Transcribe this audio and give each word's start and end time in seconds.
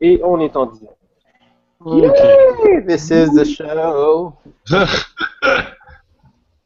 Et 0.00 0.20
on 0.22 0.38
est 0.40 0.54
en 0.56 0.66
direct. 0.66 0.96
Okay. 1.84 2.84
This 2.86 3.10
is 3.10 3.30
the 3.34 3.44
show. 3.44 4.36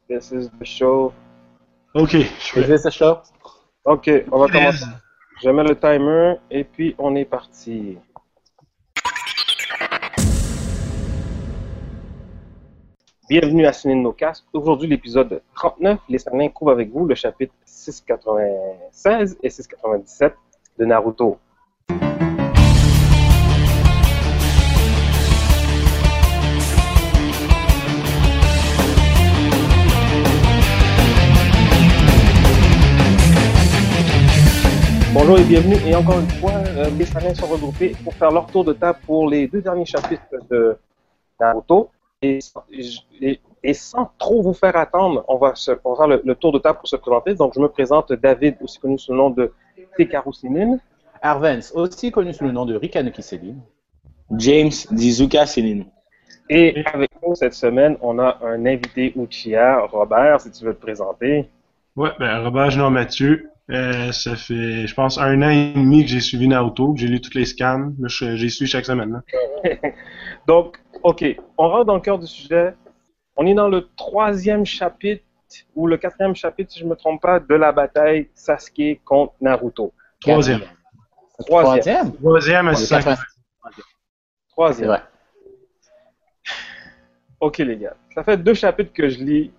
This 0.07 0.31
is 0.31 0.49
the 0.59 0.65
show. 0.65 1.13
Ok, 1.95 2.11
je 2.11 2.17
Is 2.19 2.27
fais. 2.51 2.67
this 2.67 2.83
the 2.83 2.91
show? 2.91 3.17
Ok, 3.85 4.09
on 4.31 4.37
va 4.39 4.47
commencer. 4.47 4.85
Je 5.41 5.49
mets 5.49 5.63
le 5.63 5.79
timer 5.79 6.35
et 6.51 6.63
puis 6.63 6.93
on 6.99 7.15
est 7.15 7.25
parti. 7.25 7.97
Bienvenue 13.29 13.65
à 13.65 13.71
de 13.71 13.93
nos 13.95 14.13
casques. 14.13 14.45
Aujourd'hui, 14.53 14.87
l'épisode 14.87 15.41
39. 15.55 15.99
Les 16.09 16.19
Salins 16.19 16.49
couvrent 16.49 16.71
avec 16.71 16.91
vous 16.91 17.05
le 17.07 17.15
chapitre 17.15 17.53
696 17.65 19.37
et 19.41 19.49
697 19.49 20.35
de 20.77 20.85
Naruto. 20.85 21.39
Bonjour 35.25 35.39
et 35.39 35.45
bienvenue. 35.45 35.77
Et 35.87 35.95
encore 35.95 36.19
une 36.19 36.29
fois, 36.29 36.51
euh, 36.51 36.89
les 36.99 37.05
Salins 37.05 37.33
sont 37.33 37.45
regroupés 37.47 37.95
pour 38.03 38.13
faire 38.13 38.29
leur 38.29 38.45
tour 38.47 38.65
de 38.65 38.73
table 38.73 38.99
pour 39.05 39.29
les 39.29 39.47
deux 39.47 39.61
derniers 39.61 39.85
chapitres 39.85 40.21
de 40.51 40.75
Naruto. 41.39 41.91
Et, 42.21 42.39
et- 43.21 43.39
et 43.63 43.73
sans 43.73 44.11
trop 44.17 44.41
vous 44.41 44.51
faire 44.53 44.75
attendre, 44.75 45.23
on 45.29 45.37
va, 45.37 45.55
se, 45.55 45.71
on 45.85 45.91
va 45.93 45.95
faire 45.95 46.07
le, 46.09 46.21
le 46.25 46.35
tour 46.35 46.51
de 46.51 46.59
table 46.59 46.77
pour 46.79 46.89
se 46.89 46.97
présenter. 46.97 47.35
Donc, 47.35 47.53
je 47.55 47.61
me 47.61 47.69
présente 47.69 48.11
David, 48.11 48.57
aussi 48.61 48.77
connu 48.79 48.99
sous 48.99 49.13
le 49.13 49.17
nom 49.17 49.29
de 49.29 49.53
Tekaru 49.95 50.33
Sinin. 50.33 50.77
Arvens, 51.21 51.71
aussi 51.73 52.11
connu 52.11 52.33
sous 52.33 52.43
le 52.43 52.51
nom 52.51 52.65
de 52.65 52.75
Rikanuki 52.75 53.21
Selim. 53.23 53.61
James 54.35 54.71
Dizuka 54.91 55.45
Céline. 55.45 55.85
Et 56.49 56.83
avec 56.93 57.11
nous 57.25 57.33
cette 57.35 57.53
semaine, 57.53 57.95
on 58.01 58.19
a 58.19 58.39
un 58.43 58.65
invité 58.65 59.13
Uchiha, 59.17 59.85
Robert, 59.89 60.41
si 60.41 60.51
tu 60.51 60.65
veux 60.65 60.73
te 60.75 60.81
présenter. 60.81 61.47
Ouais, 61.95 62.09
ben 62.19 62.43
Robert 62.43 62.71
Jean 62.71 62.89
Mathieu. 62.91 63.49
Euh, 63.71 64.11
ça 64.11 64.35
fait, 64.35 64.87
je 64.87 64.93
pense, 64.93 65.17
un 65.17 65.41
an 65.41 65.49
et 65.49 65.73
demi 65.73 66.03
que 66.03 66.09
j'ai 66.09 66.19
suivi 66.19 66.47
Naruto, 66.47 66.93
que 66.93 66.99
j'ai 66.99 67.07
lu 67.07 67.21
toutes 67.21 67.35
les 67.35 67.45
scans. 67.45 67.91
J'ai 68.07 68.49
suivi 68.49 68.69
chaque 68.69 68.85
semaine. 68.85 69.23
là. 69.63 69.71
Donc, 70.47 70.81
OK, 71.01 71.23
on 71.57 71.69
rentre 71.69 71.85
dans 71.85 71.95
le 71.95 72.01
cœur 72.01 72.19
du 72.19 72.27
sujet. 72.27 72.73
On 73.35 73.45
est 73.47 73.53
dans 73.53 73.69
le 73.69 73.87
troisième 73.95 74.65
chapitre, 74.65 75.23
ou 75.75 75.87
le 75.87 75.97
quatrième 75.97 76.35
chapitre, 76.35 76.71
si 76.73 76.79
je 76.79 76.85
ne 76.85 76.89
me 76.89 76.95
trompe 76.95 77.21
pas, 77.21 77.39
de 77.39 77.55
la 77.55 77.71
bataille 77.71 78.29
Sasuke 78.33 79.01
contre 79.05 79.33
Naruto. 79.41 79.93
Troisième. 80.19 80.61
Troisième? 81.39 82.11
Troisième? 82.11 82.13
Troisième 82.15 82.67
à 82.67 82.71
Ouais, 82.71 82.75
cinq. 82.75 82.97
80. 83.03 83.15
C'est 83.75 83.81
Troisième. 84.49 84.99
OK, 87.39 87.57
les 87.59 87.77
gars. 87.77 87.95
Ça 88.13 88.23
fait 88.23 88.37
deux 88.37 88.53
chapitres 88.53 88.93
que 88.93 89.09
je 89.09 89.19
lis. 89.19 89.51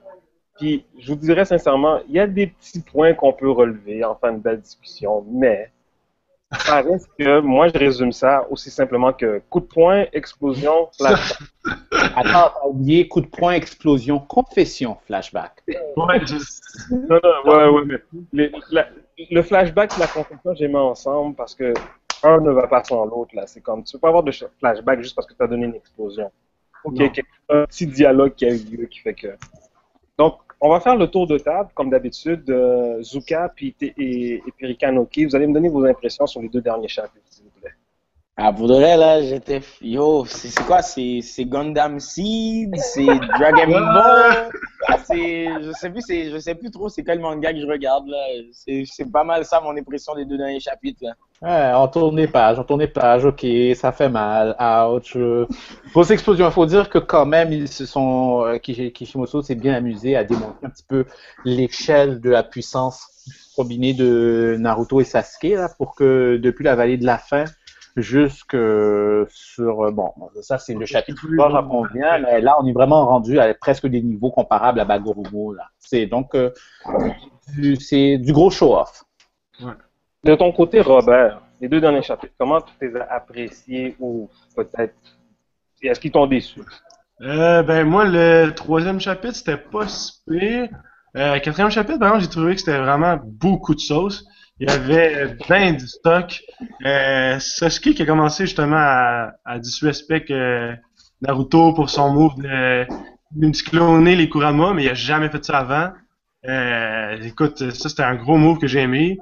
Puis, 0.58 0.84
je 0.98 1.12
vous 1.12 1.18
dirais 1.18 1.44
sincèrement, 1.44 2.00
il 2.08 2.14
y 2.14 2.20
a 2.20 2.26
des 2.26 2.46
petits 2.48 2.80
points 2.80 3.12
qu'on 3.14 3.32
peut 3.32 3.50
relever, 3.50 4.04
enfin, 4.04 4.30
une 4.32 4.38
belle 4.40 4.60
discussion, 4.60 5.24
mais 5.28 5.70
ça 6.60 6.80
reste 6.82 7.08
que 7.18 7.40
moi, 7.40 7.66
je 7.68 7.76
résume 7.78 8.12
ça 8.12 8.46
aussi 8.50 8.70
simplement 8.70 9.12
que 9.12 9.42
coup 9.50 9.58
de 9.60 9.64
poing, 9.66 10.06
explosion, 10.12 10.88
flash. 10.96 11.32
Attends, 12.16 12.52
t'as 12.54 12.66
oublié 12.66 13.08
coup 13.08 13.20
de 13.20 13.26
poing, 13.26 13.52
explosion, 13.54 14.20
confession, 14.20 14.96
flashback. 15.06 15.62
Ouais, 15.96 16.20
je- 16.24 16.94
Non, 16.94 17.18
non, 17.22 17.52
ouais, 17.52 17.68
ouais, 17.70 17.82
mais 17.86 17.96
les- 18.32 18.52
la- 18.70 18.88
le 19.30 19.42
flashback 19.42 19.96
et 19.96 20.00
la 20.00 20.06
confession, 20.06 20.54
j'ai 20.54 20.68
mis 20.68 20.76
ensemble 20.76 21.34
parce 21.34 21.54
que 21.56 21.74
un 22.22 22.38
ne 22.40 22.50
va 22.52 22.68
pas 22.68 22.84
sans 22.84 23.04
l'autre, 23.06 23.34
là. 23.34 23.46
C'est 23.48 23.60
comme, 23.60 23.82
tu 23.82 23.92
peux 23.92 23.98
pas 23.98 24.08
avoir 24.08 24.22
de 24.22 24.30
flashback 24.60 25.02
juste 25.02 25.16
parce 25.16 25.26
que 25.26 25.34
tu 25.34 25.42
as 25.42 25.46
donné 25.48 25.66
une 25.66 25.74
explosion. 25.74 26.30
Ok, 26.84 26.94
Non. 26.98 27.06
ok. 27.06 27.20
Un 27.48 27.64
petit 27.66 27.86
dialogue 27.86 28.34
qui 28.34 28.44
a 28.46 28.50
eu 28.50 28.58
lieu 28.58 28.86
qui 28.86 29.00
fait 29.00 29.14
que. 29.14 29.28
Donc, 30.16 30.38
on 30.60 30.68
va 30.70 30.80
faire 30.80 30.96
le 30.96 31.06
tour 31.08 31.26
de 31.26 31.38
table, 31.38 31.70
comme 31.74 31.90
d'habitude. 31.90 32.48
euh, 32.50 33.02
Zuka 33.02 33.50
puis 33.54 33.74
et, 33.80 34.34
et 34.34 34.42
puis 34.56 34.66
Rikanoki, 34.66 35.26
vous 35.26 35.34
allez 35.36 35.46
me 35.46 35.54
donner 35.54 35.68
vos 35.68 35.84
impressions 35.84 36.26
sur 36.26 36.40
les 36.40 36.48
deux 36.48 36.60
derniers 36.62 36.88
chapitres, 36.88 37.24
s'il 37.28 37.44
vous 37.44 37.60
plaît. 37.60 37.72
Ah, 38.36 38.52
pour 38.52 38.66
de 38.66 38.74
vrai, 38.74 38.96
là, 38.96 39.22
j'étais. 39.22 39.60
Yo, 39.80 40.24
c'est 40.24 40.64
quoi? 40.64 40.82
C'est 40.82 41.22
Gundam 41.44 42.00
Seed? 42.00 42.74
C'est 42.76 43.04
Dragon 43.38 43.66
Ball? 43.94 44.50
Ah, 44.88 44.98
c'est. 44.98 45.46
Je 45.62 45.72
sais 45.72 45.90
plus, 45.90 46.02
c'est- 46.02 46.30
je 46.30 46.38
sais 46.38 46.54
plus 46.54 46.70
trop 46.70 46.88
c'est 46.88 47.04
quel 47.04 47.20
manga 47.20 47.52
que 47.52 47.60
je 47.60 47.66
regarde, 47.66 48.08
là. 48.08 48.18
C'est 48.52 48.84
c'est 48.86 49.10
pas 49.10 49.22
mal 49.24 49.44
ça, 49.44 49.60
mon 49.60 49.76
impression 49.76 50.14
des 50.16 50.24
deux 50.24 50.36
derniers 50.36 50.60
chapitres, 50.60 51.04
là. 51.04 51.12
Ouais, 51.42 51.72
on 51.74 51.88
tourne 51.88 52.16
les 52.16 52.26
pages, 52.28 52.58
on 52.58 52.64
tourne 52.64 52.80
les 52.80 52.88
pages, 52.88 53.24
ok, 53.26 53.44
ça 53.74 53.92
fait 53.92 54.08
mal, 54.08 54.56
ouch. 54.90 55.16
Grosse 55.92 56.10
explosion, 56.10 56.46
il 56.46 56.52
faut 56.52 56.64
dire 56.64 56.88
que 56.88 56.98
quand 56.98 57.26
même, 57.26 57.52
ils 57.52 57.68
se 57.68 57.84
sont, 57.84 58.44
euh, 58.46 58.56
Kishi- 58.56 58.92
Kishimoto 58.92 59.42
s'est 59.42 59.54
bien 59.54 59.74
amusé 59.74 60.16
à 60.16 60.24
démontrer 60.24 60.66
un 60.66 60.70
petit 60.70 60.84
peu 60.88 61.04
l'échelle 61.44 62.20
de 62.20 62.30
la 62.30 62.44
puissance 62.44 63.06
combinée 63.56 63.92
de 63.92 64.56
Naruto 64.58 65.00
et 65.00 65.04
Sasuke, 65.04 65.52
là, 65.54 65.68
pour 65.76 65.94
que 65.94 66.38
depuis 66.42 66.64
la 66.64 66.76
vallée 66.76 66.96
de 66.96 67.04
la 67.04 67.18
fin 67.18 67.44
jusque 67.96 68.56
sur, 69.28 69.84
euh, 69.84 69.90
bon, 69.90 70.12
ça 70.40 70.58
c'est 70.58 70.74
le 70.74 70.86
chapitre 70.86 71.20
3, 71.36 71.50
j'en 71.50 71.62
conviens, 71.62 72.18
mais 72.18 72.40
là 72.40 72.56
on 72.60 72.66
est 72.66 72.72
vraiment 72.72 73.06
rendu 73.06 73.38
à 73.38 73.52
presque 73.54 73.86
des 73.86 74.02
niveaux 74.02 74.30
comparables 74.30 74.80
à 74.80 74.84
Bagurumo, 74.84 75.52
là. 75.52 75.64
C'est 75.78 76.06
donc, 76.06 76.34
euh, 76.34 76.50
du- 77.56 77.76
c'est 77.76 78.18
du 78.18 78.32
gros 78.32 78.50
show-off. 78.50 79.04
De 80.24 80.34
ton 80.34 80.52
côté, 80.52 80.80
Robert, 80.80 81.42
les 81.60 81.68
deux 81.68 81.80
derniers 81.80 82.02
chapitres, 82.02 82.32
comment 82.38 82.60
tu 82.60 82.72
les 82.80 82.96
as 82.96 83.12
appréciés 83.12 83.94
ou 84.00 84.30
peut-être. 84.56 84.94
Est-ce 85.82 86.00
qu'ils 86.00 86.12
t'ont 86.12 86.26
déçu? 86.26 86.60
Euh, 87.20 87.62
ben 87.62 87.86
moi, 87.86 88.06
le 88.06 88.50
troisième 88.52 89.00
chapitre, 89.00 89.34
c'était 89.34 89.58
pas 89.58 89.86
si 89.86 90.12
pire. 90.26 90.68
Euh, 91.16 91.38
quatrième 91.40 91.70
chapitre, 91.70 91.98
par 91.98 92.08
exemple, 92.08 92.24
j'ai 92.24 92.30
trouvé 92.30 92.54
que 92.54 92.60
c'était 92.60 92.78
vraiment 92.78 93.18
beaucoup 93.22 93.74
de 93.74 93.80
sauce. 93.80 94.24
Il 94.58 94.70
y 94.70 94.72
avait 94.72 95.36
plein 95.46 95.74
de 95.74 95.80
stock. 95.80 96.40
Euh, 96.86 97.38
Sasuke 97.38 97.94
qui 97.94 98.02
a 98.02 98.06
commencé 98.06 98.46
justement 98.46 98.76
à, 98.78 99.32
à 99.44 99.58
disrespect 99.58 100.30
euh, 100.30 100.72
Naruto 101.20 101.74
pour 101.74 101.90
son 101.90 102.14
move 102.14 102.36
de, 102.36 102.86
de 103.32 103.62
cloner 103.68 104.16
les 104.16 104.30
Kurama, 104.30 104.72
mais 104.72 104.84
il 104.84 104.88
a 104.88 104.94
jamais 104.94 105.28
fait 105.28 105.44
ça 105.44 105.58
avant. 105.58 105.92
Euh, 106.48 107.18
écoute, 107.22 107.58
ça 107.72 107.88
c'était 107.90 108.02
un 108.02 108.14
gros 108.14 108.38
move 108.38 108.58
que 108.58 108.66
j'ai 108.66 108.80
aimé. 108.80 109.18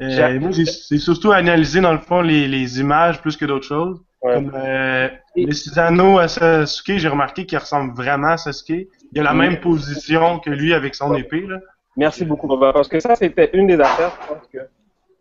Euh, 0.00 0.40
moi, 0.40 0.50
j'ai 0.50 0.64
surtout 0.98 1.30
analysé 1.32 1.80
dans 1.80 1.92
le 1.92 1.98
fond 1.98 2.20
les, 2.20 2.48
les 2.48 2.80
images 2.80 3.20
plus 3.20 3.36
que 3.36 3.44
d'autres 3.44 3.66
choses. 3.66 4.02
Ouais. 4.22 4.34
Comme 4.34 4.52
euh, 4.54 5.08
le 5.36 6.18
à 6.18 6.28
Sasuke, 6.28 6.98
j'ai 6.98 7.08
remarqué 7.08 7.46
qu'il 7.46 7.58
ressemble 7.58 7.94
vraiment 7.94 8.28
à 8.30 8.36
Sasuke. 8.36 8.88
Il 9.12 9.20
a 9.20 9.22
la 9.22 9.32
Oui. 9.32 9.38
même 9.38 9.60
position 9.60 10.40
que 10.40 10.50
lui 10.50 10.74
avec 10.74 10.94
son 10.94 11.14
épée. 11.14 11.46
Là. 11.46 11.58
Merci 11.96 12.24
beaucoup, 12.24 12.48
Robert. 12.48 12.72
Parce 12.72 12.88
que 12.88 12.98
ça, 12.98 13.14
c'était 13.14 13.50
une 13.52 13.68
des 13.68 13.78
affaires, 13.78 14.12
je 14.22 14.34
pense 14.34 14.46
que 14.52 14.58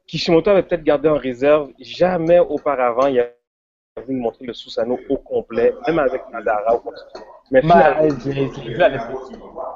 Kishimoto 0.08 0.50
avait 0.50 0.64
peut-être 0.64 0.84
gardé 0.84 1.08
en 1.10 1.18
réserve. 1.18 1.70
Jamais 1.80 2.40
auparavant, 2.40 3.08
il 3.08 3.20
avait 3.20 3.36
voulu 4.08 4.20
montrer 4.20 4.46
le 4.46 4.54
Susanoo 4.54 5.00
au 5.10 5.18
complet, 5.18 5.74
même 5.88 6.00
avec 6.00 6.24
Madara 6.32 6.76
ou 6.76 6.80
quoi 6.80 6.94
que 6.94 6.98
ce 7.00 7.06
soit. 7.14 7.28
Mais 7.52 7.62
finalement, 7.62 8.02
les 8.26 8.50
deux 8.50 8.82
avaient, 8.82 9.00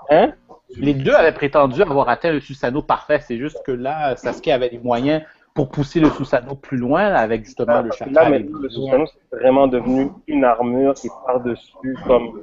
hein? 0.10 0.34
Les 0.76 0.94
deux 0.94 1.14
avaient 1.14 1.34
prétendu 1.34 1.82
avoir 1.82 2.10
atteint 2.10 2.32
le 2.32 2.40
Susanoo 2.40 2.82
parfait. 2.82 3.20
C'est 3.22 3.38
juste 3.38 3.62
que 3.66 3.72
là, 3.72 4.16
Sasuke 4.16 4.50
avait 4.50 4.70
les 4.70 4.80
moyens 4.80 5.24
pour 5.54 5.70
pousser 5.70 6.00
le 6.00 6.10
Susanoo 6.10 6.56
plus 6.56 6.78
loin 6.78 7.10
là, 7.10 7.20
avec 7.20 7.46
justement 7.46 7.82
le 7.82 7.92
chakra. 7.92 8.24
Là, 8.24 8.30
maintenant, 8.30 8.60
le 8.60 8.70
Susanoo, 8.70 9.06
c'est 9.08 9.38
vraiment 9.38 9.68
devenu 9.68 10.10
une 10.28 10.44
armure 10.44 10.94
qui 10.94 11.08
est 11.08 11.26
par-dessus 11.26 11.98
comme 12.06 12.42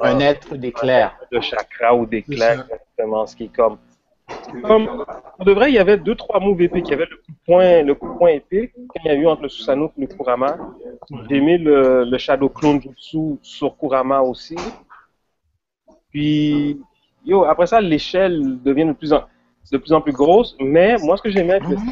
un 0.00 0.20
être 0.20 0.56
d'éclair. 0.56 1.16
de 1.32 1.40
chakra 1.40 1.94
ou 1.94 2.06
d'éclair, 2.06 2.60
exactement, 2.64 3.26
ce 3.26 3.36
qui 3.36 3.44
est 3.44 3.54
comme. 3.54 3.78
Comme, 4.62 5.04
pour 5.36 5.44
de 5.44 5.52
vrai, 5.52 5.70
il 5.70 5.74
y 5.74 5.78
avait 5.78 5.98
deux, 5.98 6.14
trois 6.14 6.40
moves 6.40 6.62
épiques. 6.62 6.88
Il 6.88 6.92
y 6.92 6.94
avait 6.94 7.06
le 7.06 7.16
coup 7.16 7.32
de 7.32 7.36
poing, 7.44 7.82
le 7.82 7.94
coup 7.94 8.08
de 8.10 8.18
poing 8.18 8.30
épique, 8.30 8.72
qu'il 8.72 9.04
y 9.04 9.08
a 9.10 9.14
eu 9.14 9.26
entre 9.26 9.42
le 9.42 9.48
Susanoo 9.50 9.92
et 9.98 10.00
le 10.00 10.06
Kurama. 10.06 10.56
J'ai 11.28 11.36
aimé 11.36 11.58
le, 11.58 12.04
le 12.04 12.18
Shadow 12.18 12.48
Clone 12.48 12.80
Jutsu 12.80 13.38
sur 13.42 13.76
Kurama 13.76 14.22
aussi. 14.22 14.56
Puis, 16.10 16.80
yo, 17.24 17.44
après 17.44 17.66
ça, 17.66 17.80
l'échelle 17.80 18.62
devient 18.62 18.86
de 18.86 18.92
plus 18.92 19.12
en, 19.12 19.24
de 19.72 19.78
plus 19.78 19.92
en 19.92 20.00
plus 20.00 20.12
grosse. 20.12 20.56
Mais 20.60 20.96
moi, 20.98 21.16
ce 21.16 21.22
que 21.22 21.30
j'aimais 21.30 21.54
avec 21.54 21.68
le 21.68 21.76
J'avais 21.76 21.86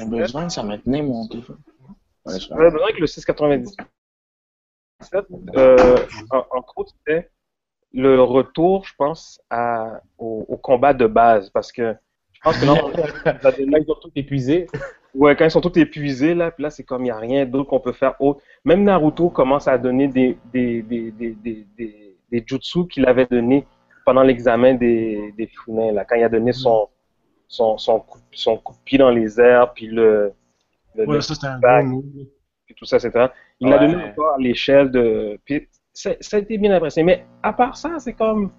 697, 0.00 0.10
besoin 0.10 0.46
que 0.46 0.52
ça 0.52 0.62
me 0.62 0.76
tenait 0.76 1.02
mon 1.02 1.26
téléphone. 1.28 1.58
Ouais, 2.24 2.38
j'avais 2.40 2.70
besoin 2.70 2.88
que 2.92 3.00
le 3.00 3.06
697, 3.06 3.86
euh, 5.56 5.96
en- 6.30 6.44
entre 6.58 6.72
autres, 6.76 6.92
c'était 6.98 7.30
le 7.92 8.20
retour, 8.22 8.84
je 8.84 8.92
pense, 8.96 9.40
à, 9.50 10.00
au, 10.18 10.44
au 10.48 10.56
combat 10.56 10.92
de 10.92 11.06
base. 11.06 11.50
Parce 11.50 11.72
que 11.72 11.94
je 12.32 12.40
pense 12.42 12.58
que 12.58 12.66
là, 12.66 12.74
on 12.84 12.88
va 13.42 13.52
donner- 13.52 13.78
Ils 13.86 13.90
ont 13.90 13.94
tout 14.00 14.10
épuisé. 14.14 14.66
Ouais, 15.14 15.34
quand 15.34 15.46
ils 15.46 15.50
sont 15.50 15.62
tous 15.62 15.78
épuisés, 15.80 16.34
là, 16.34 16.50
puis 16.50 16.62
là, 16.62 16.68
c'est 16.70 16.84
comme 16.84 17.00
il 17.02 17.04
n'y 17.04 17.10
a 17.10 17.16
rien 17.18 17.46
d'autre 17.46 17.70
qu'on 17.70 17.80
peut 17.80 17.92
faire 17.92 18.14
autre. 18.20 18.42
Même 18.64 18.82
Naruto 18.84 19.30
commence 19.30 19.66
à 19.66 19.78
donner 19.78 20.08
des, 20.08 20.36
des, 20.52 20.82
des, 20.82 21.10
des, 21.10 21.30
des, 21.30 21.66
des, 21.78 22.16
des 22.30 22.44
jutsu 22.46 22.86
qu'il 22.88 23.06
avait 23.06 23.24
donné 23.24 23.66
pendant 24.06 24.22
l'examen 24.22 24.72
des, 24.74 25.32
des 25.36 25.50
là, 25.92 26.04
quand 26.06 26.14
il 26.16 26.22
a 26.24 26.28
donné 26.30 26.52
son, 26.52 26.88
son, 27.48 27.76
son, 27.76 28.00
coup, 28.00 28.20
son 28.32 28.56
coup 28.56 28.72
de 28.72 28.78
pied 28.84 28.96
dans 28.98 29.10
les 29.10 29.38
airs, 29.40 29.74
puis 29.74 29.88
le. 29.88 30.32
le- 30.94 31.06
Ouais, 31.06 31.16
le 31.16 31.20
ça 31.20 31.34
un 31.52 31.58
back. 31.58 31.84
move. 31.84 32.04
puis 32.64 32.74
tout 32.74 32.84
ça, 32.86 32.96
etc. 32.96 33.26
Il 33.60 33.68
l'a 33.68 33.78
Ouais. 33.78 33.86
donné 33.88 34.04
encore 34.04 34.34
à 34.34 34.38
l'échelle 34.38 34.90
de. 34.90 35.38
Puis 35.44 35.68
ça 35.92 36.10
a 36.32 36.38
été 36.38 36.56
bien 36.56 36.72
apprécié. 36.72 37.02
Mais 37.02 37.26
à 37.42 37.52
part 37.52 37.76
ça, 37.76 37.98
c'est 37.98 38.14
comme. 38.14 38.50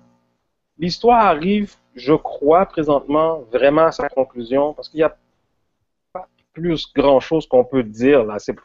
L'histoire 0.80 1.26
arrive, 1.26 1.74
je 1.96 2.14
crois, 2.14 2.66
présentement, 2.68 3.40
vraiment 3.52 3.86
à 3.86 3.92
sa 3.92 4.08
conclusion, 4.10 4.74
parce 4.76 4.90
qu'il 4.90 5.00
n'y 5.00 5.04
a 5.04 5.16
pas 6.14 6.28
plus 6.54 6.92
grand-chose 6.96 7.48
qu'on 7.48 7.64
peut 7.66 7.82
dire 7.84 8.24
là. 8.24 8.38
C'est- 8.38 8.56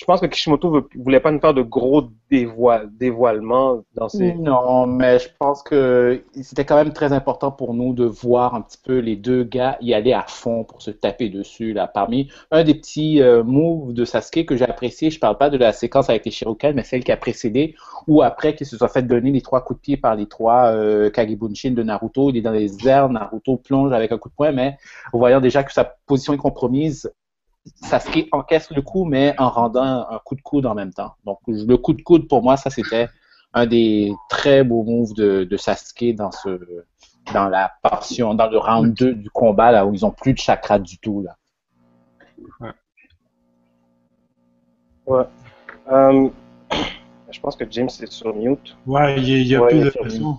Je 0.00 0.06
pense 0.06 0.22
que 0.22 0.26
Kishimoto 0.26 0.74
ne 0.74 1.02
voulait 1.02 1.20
pas 1.20 1.30
nous 1.30 1.40
faire 1.40 1.52
de 1.52 1.60
gros 1.60 2.04
dévoile- 2.30 2.88
dévoilements 2.96 3.82
dans 3.94 4.08
ses. 4.08 4.32
Non, 4.32 4.86
mais 4.86 5.18
je 5.18 5.28
pense 5.38 5.62
que 5.62 6.24
c'était 6.40 6.64
quand 6.64 6.76
même 6.76 6.94
très 6.94 7.12
important 7.12 7.50
pour 7.50 7.74
nous 7.74 7.92
de 7.92 8.06
voir 8.06 8.54
un 8.54 8.62
petit 8.62 8.78
peu 8.82 9.00
les 9.00 9.16
deux 9.16 9.44
gars 9.44 9.76
y 9.82 9.92
aller 9.92 10.14
à 10.14 10.24
fond 10.26 10.64
pour 10.64 10.80
se 10.80 10.90
taper 10.90 11.28
dessus. 11.28 11.74
Là. 11.74 11.86
Parmi 11.86 12.30
un 12.50 12.64
des 12.64 12.74
petits 12.74 13.20
euh, 13.20 13.44
moves 13.44 13.92
de 13.92 14.06
Sasuke 14.06 14.46
que 14.46 14.56
j'ai 14.56 14.64
apprécié, 14.64 15.10
je 15.10 15.20
parle 15.20 15.36
pas 15.36 15.50
de 15.50 15.58
la 15.58 15.72
séquence 15.72 16.08
avec 16.08 16.24
les 16.24 16.30
Shirokan, 16.30 16.72
mais 16.74 16.82
celle 16.82 17.04
qui 17.04 17.12
a 17.12 17.18
précédé, 17.18 17.74
ou 18.06 18.22
après 18.22 18.54
qu'il 18.54 18.66
se 18.66 18.78
soit 18.78 18.88
fait 18.88 19.02
donner 19.02 19.32
les 19.32 19.42
trois 19.42 19.60
coups 19.62 19.80
de 19.80 19.82
pied 19.82 19.96
par 19.98 20.16
les 20.16 20.26
trois 20.26 20.72
euh, 20.72 21.10
Kagebunshin 21.10 21.72
de 21.72 21.82
Naruto. 21.82 22.30
Il 22.30 22.38
est 22.38 22.40
dans 22.40 22.52
les 22.52 22.88
airs, 22.88 23.10
Naruto 23.10 23.58
plonge 23.58 23.92
avec 23.92 24.12
un 24.12 24.16
coup 24.16 24.30
de 24.30 24.34
poing, 24.34 24.52
mais 24.52 24.78
voyant 25.12 25.42
déjà 25.42 25.62
que 25.62 25.74
sa 25.74 25.84
position 26.06 26.32
est 26.32 26.38
compromise, 26.38 27.12
Sasuke 27.74 28.28
encaisse 28.32 28.70
le 28.70 28.82
coup, 28.82 29.04
mais 29.04 29.34
en 29.38 29.50
rendant 29.50 30.06
un 30.08 30.18
coup 30.24 30.34
de 30.34 30.40
coude 30.40 30.66
en 30.66 30.74
même 30.74 30.92
temps. 30.92 31.14
Donc, 31.24 31.38
le 31.46 31.76
coup 31.76 31.92
de 31.92 32.02
coude, 32.02 32.28
pour 32.28 32.42
moi, 32.42 32.56
ça, 32.56 32.70
c'était 32.70 33.08
un 33.52 33.66
des 33.66 34.12
très 34.28 34.64
beaux 34.64 34.82
moves 34.82 35.12
de, 35.14 35.44
de 35.44 35.56
Sasuke 35.56 36.14
dans 36.14 36.30
ce 36.30 36.58
dans 37.34 37.48
la 37.48 37.70
portion, 37.82 38.34
dans 38.34 38.48
le 38.48 38.58
round 38.58 38.94
2 38.94 39.14
du 39.14 39.30
combat, 39.30 39.70
là, 39.70 39.86
où 39.86 39.94
ils 39.94 40.04
ont 40.04 40.10
plus 40.10 40.32
de 40.32 40.38
chakra 40.38 40.78
du 40.78 40.98
tout, 40.98 41.22
là. 41.22 41.36
Ouais. 45.06 45.24
Euh, 45.90 46.28
je 47.30 47.40
pense 47.40 47.56
que 47.56 47.64
James 47.70 47.88
est 47.88 48.10
sur 48.10 48.34
mute. 48.34 48.76
Ouais, 48.86 49.20
il 49.20 49.46
n'y 49.46 49.54
a, 49.54 49.60
Ouais, 49.60 49.68
plus 49.68 49.78
il 49.78 49.84
de 49.84 49.90
sur 49.90 50.00
pression. 50.00 50.38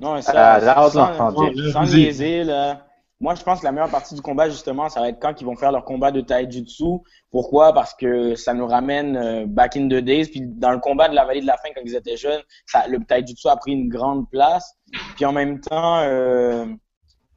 Non, 0.00 0.20
ça, 0.20 0.60
là, 0.60 0.84
on 0.84 0.90
sans, 0.90 1.72
sans- 1.72 1.84
niaiser, 1.86 2.44
là. 2.44 2.86
Moi, 3.20 3.34
je 3.36 3.42
pense 3.42 3.60
que 3.60 3.64
la 3.64 3.72
meilleure 3.72 3.90
partie 3.90 4.14
du 4.14 4.22
combat, 4.22 4.50
justement, 4.50 4.88
ça 4.88 5.00
va 5.00 5.08
être 5.08 5.20
quand 5.20 5.40
ils 5.40 5.44
vont 5.44 5.56
faire 5.56 5.72
leur 5.72 5.84
combat 5.84 6.10
de 6.10 6.20
taijutsu. 6.20 7.00
Pourquoi? 7.30 7.72
Parce 7.72 7.94
que 7.94 8.34
ça 8.34 8.54
nous 8.54 8.66
ramène 8.66 9.16
euh, 9.16 9.44
back 9.46 9.76
in 9.76 9.86
the 9.86 10.02
days. 10.02 10.26
Puis 10.26 10.42
dans 10.42 10.72
le 10.72 10.78
combat 10.78 11.08
de 11.08 11.14
la 11.14 11.24
vallée 11.24 11.40
de 11.40 11.46
la 11.46 11.56
fin, 11.56 11.68
quand 11.74 11.82
ils 11.84 11.94
étaient 11.94 12.16
jeunes, 12.16 12.42
ça, 12.66 12.86
le 12.88 12.98
taijutsu 13.04 13.48
a 13.48 13.56
pris 13.56 13.72
une 13.72 13.88
grande 13.88 14.28
place. 14.30 14.74
Puis 15.14 15.24
en 15.24 15.32
même 15.32 15.60
temps, 15.60 15.98
euh, 16.00 16.66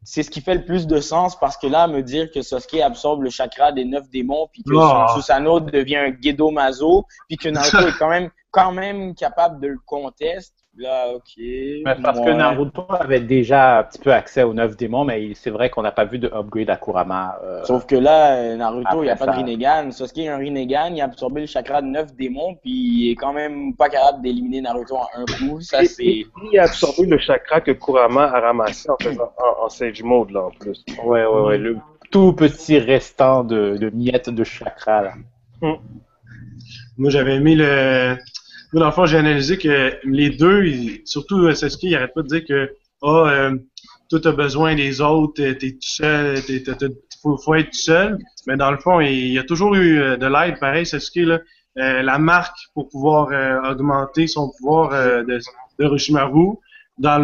c'est 0.03 0.23
ce 0.23 0.31
qui 0.31 0.39
fait 0.39 0.55
le 0.55 0.63
plus 0.63 0.87
de 0.87 1.01
sens 1.01 1.37
parce 1.37 1.57
que 1.57 1.67
là, 1.67 1.85
me 1.87 2.01
dire 2.01 2.31
que 2.31 2.41
Sasuke 2.41 2.79
absorbe 2.79 3.23
le 3.23 3.29
chakra 3.29 3.73
des 3.73 3.83
neuf 3.83 4.09
démons, 4.09 4.47
puis 4.53 4.63
que 4.63 4.71
Oh. 4.73 5.05
Susanoo 5.15 5.59
devient 5.59 5.97
un 5.97 6.13
Gedo 6.21 6.49
Mazo, 6.49 7.05
puis 7.27 7.37
que 7.37 7.49
Naruto 7.49 7.77
est 7.87 7.97
quand 7.99 8.09
même, 8.09 8.29
quand 8.51 8.71
même 8.71 9.13
capable 9.15 9.59
de 9.59 9.67
le 9.67 9.79
contester. 9.85 10.53
Là, 10.77 11.07
ok. 11.15 11.33
Mais 11.37 11.95
parce 12.03 12.19
que. 12.19 12.29
Naruto 12.29 12.85
avait 12.89 13.19
déjà 13.19 13.79
un 13.79 13.83
petit 13.83 13.97
peu 13.99 14.13
accès 14.13 14.43
aux 14.43 14.53
neuf 14.53 14.77
démons, 14.77 15.05
mais 15.05 15.31
c'est 15.33 15.49
vrai 15.49 15.69
qu'on 15.71 15.81
n'a 15.81 15.91
pas 15.91 16.05
vu 16.05 16.19
de 16.19 16.27
upgrade 16.27 16.69
à 16.69 16.75
Kurama. 16.77 17.39
euh, 17.43 17.63
Sauf 17.63 17.85
que 17.87 17.95
là, 17.95 18.35
euh, 18.35 18.55
Naruto, 18.57 19.01
il 19.01 19.05
n'y 19.05 19.09
a 19.09 19.15
pas 19.15 19.25
de. 19.25 19.31
Rinnegan. 19.31 19.91
Sasuke 19.91 20.19
est 20.19 20.27
un 20.27 20.37
Rinnegan, 20.37 20.93
il 20.93 21.01
a 21.01 21.05
absorbé 21.05 21.41
le 21.41 21.47
chakra 21.47 21.81
de 21.81 21.87
9 21.87 22.15
démons, 22.15 22.55
puis 22.61 22.71
il 22.71 23.11
est 23.11 23.15
quand 23.15 23.33
même 23.33 23.73
pas 23.75 23.89
capable 23.89 24.21
d'éliminer 24.21 24.61
Naruto 24.61 24.95
en 24.97 25.07
un 25.15 25.25
coup. 25.25 25.61
Ça, 25.61 25.83
c'est. 25.83 26.25
il 26.51 26.59
a 26.59 26.63
absorbé 26.63 27.07
le 27.07 27.17
chakra 27.17 27.61
que 27.61 27.71
Kurama 27.71 28.25
a 28.25 28.39
ramassé 28.39 28.89
en, 28.89 28.97
faisant, 29.01 29.31
en, 29.37 29.65
en 29.65 29.69
Sage 29.69 30.03
Mode, 30.03 30.29
là, 30.31 30.43
en 30.43 30.51
plus. 30.51 30.83
Ouais, 31.03 31.25
ouais, 31.25 31.41
ouais. 31.41 31.57
Le 31.57 31.77
tout 32.11 32.33
petit 32.33 32.77
restant 32.79 33.43
de, 33.43 33.77
de 33.77 33.89
miettes 33.89 34.29
de 34.29 34.43
chakra, 34.43 35.01
là. 35.01 35.13
Moi, 36.97 37.09
j'avais 37.09 37.35
aimé 37.35 37.55
le. 37.55 38.17
Dans 38.73 38.85
le 38.85 38.91
fond, 38.91 39.05
j'ai 39.05 39.17
analysé 39.17 39.57
que 39.57 39.93
les 40.03 40.29
deux, 40.29 40.65
ils- 40.65 41.01
surtout 41.05 41.39
euh, 41.47 41.55
Sasuke, 41.55 41.83
il 41.83 41.95
arrête 41.95 42.13
pas 42.13 42.21
de 42.21 42.27
dire 42.27 42.45
que 42.45 42.69
ah, 43.03 43.07
euh, 43.07 43.55
toi, 44.09 44.19
t'as 44.21 44.31
besoin 44.31 44.75
des 44.75 45.01
autres, 45.01 45.41
euh, 45.41 45.53
t'es 45.53 45.71
tout 45.73 45.77
seul, 45.81 46.43
t'es, 46.43 46.61
t'es- 46.63 46.87
faut, 47.21 47.37
faut 47.37 47.55
être 47.55 47.67
tout 47.71 47.77
seul. 47.79 48.17
Mais 48.45 48.57
dans 48.57 48.71
le 48.71 48.77
fond, 48.77 48.99
il, 48.99 49.31
y 49.31 49.39
a 49.39 49.43
toujours 49.43 49.75
eu 49.75 49.99
euh, 49.99 50.17
de 50.17 50.25
l'aide, 50.27 50.59
pareil, 50.59 50.85
Sasuke, 50.85 51.25
là. 51.27 51.39
Euh, 51.77 52.01
la 52.01 52.17
marque 52.17 52.57
pour 52.73 52.89
pouvoir 52.89 53.27
euh, 53.31 53.71
augmenter 53.71 54.25
son 54.25 54.51
pouvoir 54.57 54.93
euh, 54.93 55.23
de, 55.23 55.39
de 55.79 55.85
Roshimaru 55.85 56.55
dans 56.97 57.19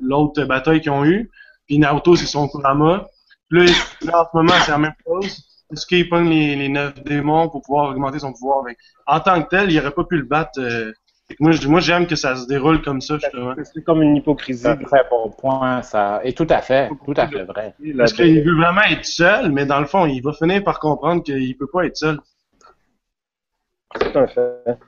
l'autre 0.00 0.44
bataille 0.44 0.80
qu'ils 0.80 0.92
ont 0.92 1.04
eu. 1.04 1.28
Puis 1.66 1.78
Naruto, 1.80 2.14
c'est 2.14 2.26
son 2.26 2.46
Kurama. 2.48 3.08
Puis 3.50 3.66
là, 4.02 4.20
en 4.20 4.24
ce 4.24 4.28
moment, 4.36 4.52
c'est 4.64 4.70
la 4.70 4.78
même 4.78 4.94
chose. 5.04 5.47
Sasuke, 5.70 5.92
il 5.92 6.08
pogne 6.08 6.28
les, 6.28 6.56
les 6.56 6.68
neuf 6.68 6.94
démons 7.04 7.48
pour 7.48 7.62
pouvoir 7.62 7.90
augmenter 7.90 8.18
son 8.18 8.32
pouvoir. 8.32 8.62
Mais 8.64 8.76
en 9.06 9.20
tant 9.20 9.42
que 9.42 9.48
tel, 9.48 9.70
il 9.70 9.78
aurait 9.78 9.90
pas 9.92 10.04
pu 10.04 10.16
le 10.16 10.24
battre. 10.24 10.58
euh. 10.60 10.92
Moi, 11.40 11.52
j'aime 11.80 12.06
que 12.06 12.16
ça 12.16 12.36
se 12.36 12.46
déroule 12.46 12.80
comme 12.80 13.02
ça, 13.02 13.18
justement. 13.18 13.52
C'est 13.62 13.84
comme 13.84 14.00
une 14.00 14.16
hypocrisie. 14.16 14.62
C'est 14.62 14.68
un 14.70 14.76
très 14.76 15.02
bon 15.10 15.28
point, 15.30 15.82
ça. 15.82 16.20
Et 16.24 16.32
tout 16.32 16.46
à 16.48 16.62
fait, 16.62 16.88
tout 17.04 17.12
à 17.16 17.28
fait 17.28 17.44
vrai. 17.44 17.74
Parce 17.98 18.14
qu'il 18.14 18.42
veut 18.42 18.56
vraiment 18.56 18.80
être 18.90 19.04
seul, 19.04 19.52
mais 19.52 19.66
dans 19.66 19.78
le 19.78 19.84
fond, 19.86 20.06
il 20.06 20.22
va 20.22 20.32
finir 20.32 20.64
par 20.64 20.80
comprendre 20.80 21.22
qu'il 21.22 21.54
peut 21.58 21.66
pas 21.70 21.84
être 21.84 21.98
seul. 21.98 22.18
C'est 24.00 24.16
un 24.16 24.26
fait. 24.26 24.78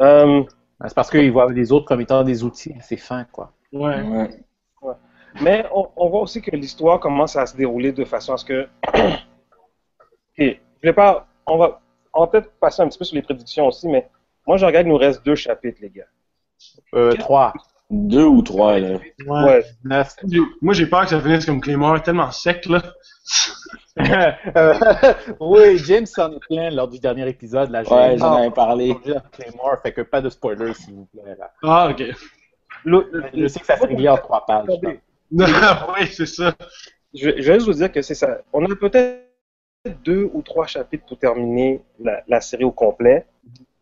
Euh, 0.00 0.42
C'est 0.86 0.94
parce 0.94 1.10
qu'ils 1.10 1.32
voient 1.32 1.50
les 1.52 1.72
autres 1.72 1.86
comme 1.86 2.00
étant 2.02 2.22
des 2.22 2.44
outils 2.44 2.74
assez 2.78 2.96
fins, 2.98 3.24
quoi. 3.32 3.52
Ouais. 3.72 4.02
Ouais. 4.02 4.28
mais 5.40 5.64
on, 5.74 5.88
on 5.96 6.08
voit 6.10 6.20
aussi 6.20 6.40
que 6.42 6.50
l'histoire 6.54 7.00
commence 7.00 7.36
à 7.36 7.46
se 7.46 7.56
dérouler 7.56 7.92
de 7.92 8.04
façon 8.04 8.34
à 8.34 8.36
ce 8.36 8.44
que. 8.44 8.68
Ok, 10.38 10.56
je 10.82 10.88
vais 10.88 10.92
pas. 10.92 11.26
On 11.46 11.56
va, 11.58 11.80
on 12.14 12.20
va 12.20 12.26
peut-être 12.28 12.50
passer 12.60 12.82
un 12.82 12.88
petit 12.88 12.98
peu 12.98 13.04
sur 13.04 13.14
les 13.16 13.22
prédictions 13.22 13.66
aussi, 13.66 13.88
mais 13.88 14.08
moi, 14.46 14.56
je 14.56 14.66
regarde, 14.66 14.86
il 14.86 14.90
nous 14.90 14.96
reste 14.96 15.24
deux 15.24 15.34
chapitres, 15.34 15.78
les 15.80 15.90
gars. 15.90 16.04
Euh, 16.94 17.12
3, 17.12 17.52
Deux 17.90 18.24
ou 18.24 18.42
trois, 18.42 18.78
là. 18.78 18.98
Ouais. 19.26 19.44
Ouais. 19.44 19.64
9. 19.84 20.14
J'ai- 20.28 20.38
Moi, 20.60 20.74
j'ai 20.74 20.86
peur 20.86 21.02
que 21.02 21.08
ça 21.10 21.20
finisse 21.20 21.46
comme 21.46 21.60
Claymore, 21.60 22.02
tellement 22.02 22.30
sec, 22.30 22.66
là. 22.66 22.82
Euh, 24.56 24.74
oui, 25.40 25.76
James 25.78 26.06
s'en 26.06 26.30
est 26.30 26.38
plein 26.48 26.70
lors 26.70 26.86
du 26.86 27.00
dernier 27.00 27.28
épisode. 27.28 27.68
Là, 27.70 27.80
Ouais, 27.82 28.16
j'en 28.16 28.32
Ah, 28.34 28.38
avais 28.38 28.50
parlé. 28.52 28.96
Claymore, 29.32 29.76
fait 29.82 29.92
que 29.92 30.02
pas 30.02 30.20
de 30.20 30.28
spoilers, 30.30 30.72
s'il 30.74 30.94
vous 30.94 31.06
plaît. 31.06 31.34
Là. 31.36 31.50
Ah, 31.64 31.88
ok. 31.90 32.04
Le- 32.84 33.10
Je 33.34 33.48
sais 33.48 33.58
que 33.58 33.66
ça 33.66 33.76
se 33.76 33.84
réglait 33.84 34.08
en 34.08 34.16
trois 34.16 34.46
pages. 34.46 34.68
Oui, 35.32 36.06
c'est 36.12 36.26
ça. 36.26 36.54
je, 37.12 37.28
je 37.38 37.42
vais 37.42 37.54
juste 37.54 37.66
vous 37.66 37.72
dire 37.74 37.90
que 37.90 38.00
c'est 38.02 38.14
ça. 38.14 38.38
On 38.52 38.64
a 38.70 38.74
peut-être 38.76 39.24
deux 40.04 40.30
ou 40.32 40.42
trois 40.42 40.66
chapitres 40.66 41.04
pour 41.06 41.18
terminer 41.18 41.80
la, 42.00 42.22
la 42.28 42.40
série 42.40 42.64
au 42.64 42.70
complet. 42.70 43.26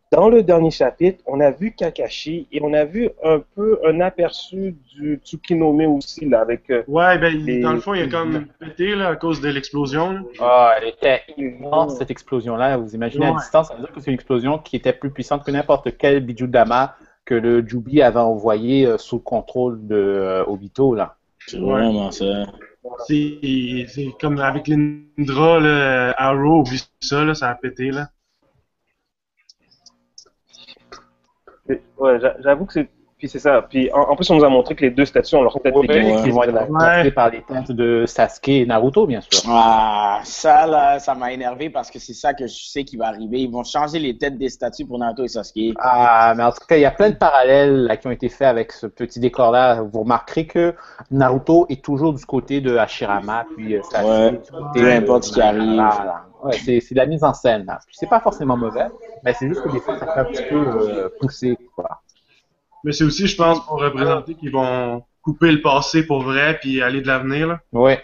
Dans 0.09 0.29
le 0.29 0.41
dernier 0.41 0.71
chapitre, 0.71 1.21
on 1.27 1.41
a 1.41 1.51
vu 1.51 1.73
Kakashi 1.73 2.47
et 2.53 2.61
on 2.63 2.71
a 2.73 2.85
vu 2.85 3.09
un 3.25 3.41
peu 3.55 3.77
un 3.85 3.99
aperçu 3.99 4.73
du 4.95 5.19
Tsukinome 5.21 5.81
aussi, 5.81 6.23
là, 6.25 6.39
avec. 6.39 6.69
euh, 6.69 6.83
Ouais, 6.87 7.17
ben, 7.17 7.33
Les- 7.43 7.59
dans 7.59 7.73
le 7.73 7.81
fond, 7.81 7.93
il 7.93 8.03
a 8.03 8.07
comme 8.07 8.45
pété, 8.57 8.95
là, 8.95 9.09
à 9.09 9.15
cause 9.17 9.41
de 9.41 9.49
l'explosion. 9.49 10.25
Ah, 10.39 10.75
elle 10.81 10.87
était 10.87 11.23
immense 11.37 11.97
cette 11.97 12.09
explosion-là. 12.09 12.77
Vous 12.77 12.95
imaginez 12.95 13.25
à 13.25 13.31
Ouais. 13.31 13.37
distance, 13.37 13.67
ça 13.67 13.73
veut 13.75 13.81
dire 13.81 13.91
que 13.91 13.99
c'est 13.99 14.07
une 14.09 14.13
explosion 14.15 14.59
qui 14.59 14.77
était 14.77 14.93
plus 14.93 15.11
puissante 15.11 15.43
que 15.43 15.51
n'importe 15.51 15.97
quel 15.97 16.21
Bijudama 16.21 16.95
que 17.25 17.35
le 17.35 17.67
Jubi 17.67 18.01
avait 18.01 18.21
envoyé 18.21 18.85
euh, 18.85 18.97
sous 18.97 19.17
le 19.17 19.21
contrôle 19.23 19.85
de 19.87 19.95
euh, 19.97 20.45
Obito. 20.45 20.95
Là. 20.95 21.15
C'est 21.47 21.59
vraiment 21.59 22.11
ça. 22.11 22.45
C'est 23.07 23.87
comme 24.19 24.39
avec 24.39 24.67
l'Indra, 24.67 25.59
là, 25.59 26.13
Arrow, 26.17 26.61
oublie 26.61 26.83
ça, 27.01 27.23
là, 27.23 27.33
ça 27.33 27.49
a 27.49 27.55
pété, 27.55 27.91
là. 27.91 28.09
Ouais, 31.97 32.19
j'a- 32.19 32.35
j'avoue 32.41 32.65
que 32.65 32.73
c'est. 32.73 32.89
Puis 33.17 33.27
c'est 33.27 33.39
ça. 33.39 33.63
Puis 33.63 33.91
en, 33.93 34.01
en 34.01 34.15
plus, 34.15 34.29
on 34.29 34.35
nous 34.35 34.43
a 34.43 34.49
montré 34.49 34.75
que 34.75 34.81
les 34.81 34.91
deux 34.91 35.05
statues 35.05 35.35
ont 35.35 35.41
leur 35.41 35.59
tête 35.59 35.75
Ouais, 35.75 35.87
qui 36.23 36.29
vont 36.29 36.43
être 36.43 36.55
remplacés 36.57 37.11
par 37.11 37.31
les 37.31 37.41
teintes 37.41 37.71
de 37.71 38.05
Sasuke 38.05 38.49
et 38.49 38.65
Naruto, 38.65 39.07
bien 39.07 39.21
sûr. 39.21 39.41
Ah, 39.49 40.19
ça, 40.23 40.67
là, 40.67 40.99
ça 40.99 41.15
m'a 41.15 41.31
énervé 41.31 41.71
parce 41.71 41.89
que 41.89 41.97
c'est 41.97 42.13
ça 42.13 42.33
que 42.35 42.45
je 42.45 42.53
sais 42.69 42.83
qui 42.83 42.95
va 42.95 43.07
arriver. 43.07 43.39
Ils 43.39 43.51
vont 43.51 43.63
changer 43.63 43.97
les 43.97 44.17
têtes 44.17 44.37
des 44.37 44.49
statues 44.49 44.85
pour 44.85 44.99
Naruto 44.99 45.23
et 45.23 45.27
Sasuke. 45.29 45.75
Ah, 45.79 46.33
mais 46.37 46.43
en 46.43 46.51
tout 46.51 46.65
cas, 46.67 46.75
il 46.77 46.81
y 46.81 46.85
a 46.85 46.91
plein 46.91 47.09
de 47.09 47.15
parallèles 47.15 47.85
là, 47.85 47.97
qui 47.97 48.05
ont 48.07 48.11
été 48.11 48.29
faits 48.29 48.47
avec 48.47 48.71
ce 48.71 48.85
petit 48.85 49.19
décor-là. 49.19 49.81
Vous 49.81 50.01
remarquerez 50.01 50.45
que 50.45 50.75
Naruto 51.09 51.65
est 51.69 51.83
toujours 51.83 52.13
du 52.13 52.23
côté 52.25 52.61
de 52.61 52.77
Hashirama, 52.77 53.45
puis 53.55 53.75
euh, 53.77 53.81
Sasuke 53.83 54.07
Ouais, 54.07 54.31
du 54.31 54.51
côté 54.51 54.79
peu 54.81 54.91
importe 54.91 55.23
ce 55.23 55.33
qui 55.33 55.41
arrive. 55.41 55.73
Voilà. 55.75 56.23
Ouais, 56.43 56.53
c'est 56.53 56.79
c'est 56.81 56.93
de 56.93 56.99
la 56.99 57.07
mise 57.07 57.23
en 57.23 57.33
scène. 57.33 57.65
Là. 57.65 57.79
Puis 57.87 57.95
c'est 57.99 58.09
pas 58.09 58.19
forcément 58.19 58.55
mauvais, 58.55 58.85
mais 59.23 59.33
c'est 59.33 59.47
juste 59.47 59.63
que 59.63 59.69
des 59.71 59.79
fois, 59.79 59.97
ça 59.97 60.05
fait 60.05 60.19
un 60.19 60.25
petit 60.25 60.43
peu 60.43 60.55
euh, 60.55 61.09
pousser. 61.19 61.57
Quoi. 61.75 61.89
Mais 62.83 62.91
c'est 62.91 63.03
aussi, 63.03 63.27
je 63.27 63.35
pense, 63.35 63.65
pour 63.65 63.79
représenter 63.81 64.35
qu'ils 64.35 64.51
vont 64.51 65.03
couper 65.21 65.51
le 65.51 65.61
passé 65.61 66.05
pour 66.05 66.21
vrai 66.21 66.57
puis 66.61 66.81
aller 66.81 67.01
de 67.01 67.07
l'avenir, 67.07 67.47
là. 67.47 67.59
Ouais. 67.73 68.01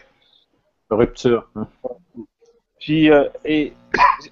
Rupture. 0.89 1.48
hein. 1.56 1.68
Puis, 2.80 3.10
euh, 3.10 3.24
et, 3.46 3.72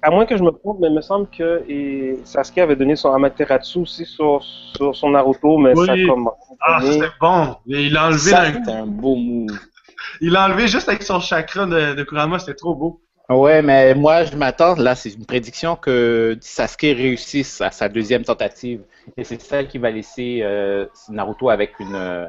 à 0.02 0.10
moins 0.10 0.26
que 0.26 0.36
je 0.36 0.42
me 0.42 0.50
trompe, 0.50 0.78
mais 0.80 0.88
il 0.88 0.94
me 0.94 1.00
semble 1.00 1.26
que 1.30 1.62
et 1.68 2.18
Sasuke 2.24 2.58
avait 2.58 2.76
donné 2.76 2.96
son 2.96 3.12
Amaterasu 3.12 3.78
aussi 3.78 4.04
sur, 4.04 4.42
sur 4.42 4.94
son 4.94 5.10
Naruto, 5.10 5.56
mais 5.56 5.72
Oui. 5.74 5.86
ça 5.86 5.94
comme. 6.06 6.30
Ah, 6.60 6.80
c'était 6.82 7.06
bon. 7.20 7.56
Il 7.66 7.92
l'a 7.94 8.08
enlevé, 8.08 8.30
c'était 8.30 8.70
un 8.72 8.86
beau 8.86 9.16
move. 9.16 9.58
il 10.20 10.32
l'a 10.32 10.44
enlevé 10.46 10.68
juste 10.68 10.88
avec 10.88 11.02
son 11.02 11.18
chakra 11.18 11.64
de, 11.66 11.94
de 11.94 12.02
Kurama, 12.04 12.38
c'était 12.38 12.54
trop 12.54 12.74
beau. 12.74 13.00
Ouais, 13.34 13.62
mais 13.62 13.94
moi, 13.94 14.24
je 14.24 14.36
m'attends, 14.36 14.74
là, 14.74 14.94
c'est 14.94 15.10
une 15.10 15.26
prédiction 15.26 15.76
que 15.76 16.36
Sasuke 16.40 16.82
réussisse 16.82 17.60
à 17.60 17.70
sa 17.70 17.88
deuxième 17.88 18.24
tentative. 18.24 18.82
Et 19.16 19.24
c'est 19.24 19.40
celle 19.40 19.68
qui 19.68 19.78
va 19.78 19.90
laisser 19.90 20.40
euh, 20.42 20.86
Naruto 21.08 21.48
avec 21.48 21.78
une, 21.80 21.94
euh, 21.94 22.26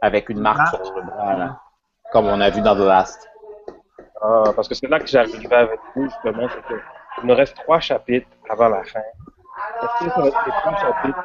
avec 0.00 0.28
une 0.28 0.40
marque 0.40 0.68
sur 0.84 0.94
le 0.96 1.02
bras, 1.02 1.60
comme 2.12 2.26
on 2.26 2.40
a 2.40 2.50
vu 2.50 2.60
dans 2.60 2.74
The 2.74 2.86
Last. 2.86 3.28
Ah, 4.22 4.52
parce 4.54 4.68
que 4.68 4.74
c'est 4.74 4.88
là 4.88 4.98
que 5.00 5.06
j'arrivais 5.06 5.56
avec 5.56 5.80
vous, 5.94 6.04
justement, 6.04 6.48
c'est 6.48 6.74
que 6.74 6.80
il 7.22 7.28
nous 7.28 7.34
reste 7.34 7.56
trois 7.56 7.80
chapitres 7.80 8.26
avant 8.48 8.68
la 8.68 8.82
fin. 8.82 9.00
Est-ce 9.82 10.04
que 10.04 10.10
ça 10.10 10.20
va 10.20 10.26
être 10.28 10.60
trois 10.60 10.76
chapitres? 10.76 11.24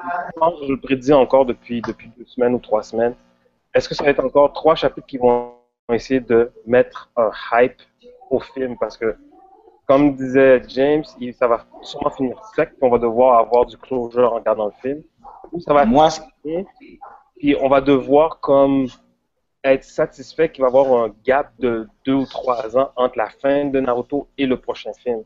Je 0.62 0.72
le 0.72 0.80
prédis 0.80 1.14
encore 1.14 1.46
depuis, 1.46 1.82
depuis 1.82 2.12
deux 2.18 2.26
semaines 2.26 2.54
ou 2.54 2.60
trois 2.60 2.84
semaines. 2.84 3.16
Est-ce 3.74 3.90
que 3.90 3.96
ça 3.96 4.04
va 4.04 4.12
être 4.12 4.24
encore 4.24 4.54
trois 4.54 4.76
chapitres 4.76 5.08
qui 5.08 5.18
vont 5.18 5.54
essayer 5.92 6.20
de 6.20 6.52
mettre 6.66 7.10
un 7.16 7.32
hype 7.54 7.82
au 8.30 8.40
film? 8.40 8.78
Parce 8.78 8.98
que, 8.98 9.16
comme 9.88 10.16
disait 10.16 10.62
James, 10.70 11.04
il- 11.20 11.34
ça 11.34 11.48
va 11.48 11.66
sûrement 11.82 12.12
finir 12.12 12.42
sec, 12.56 12.70
puis 12.70 12.78
on 12.82 12.90
va 12.90 12.98
devoir 13.00 13.40
avoir 13.40 13.66
du 13.66 13.78
closure 13.78 14.32
en 14.32 14.36
regardant 14.36 14.66
le 14.68 14.74
film. 14.82 15.02
Ou 15.52 15.60
ça 15.60 15.74
va 15.74 15.86
Moi, 15.86 16.10
finir, 16.44 16.66
puis 17.38 17.56
on 17.62 17.70
va 17.70 17.82
devoir 17.82 18.40
comme 18.40 18.88
être 19.64 19.84
satisfait 19.84 20.52
qu'il 20.52 20.62
va 20.62 20.68
y 20.68 20.72
avoir 20.72 21.04
un 21.04 21.14
gap 21.26 21.52
de 21.60 21.88
deux 22.06 22.14
ou 22.14 22.26
trois 22.26 22.78
ans 22.78 22.92
entre 22.96 23.18
la 23.18 23.30
fin 23.30 23.66
de 23.66 23.80
Naruto 23.80 24.28
et 24.38 24.46
le 24.46 24.60
prochain 24.60 24.92
film. 24.94 25.24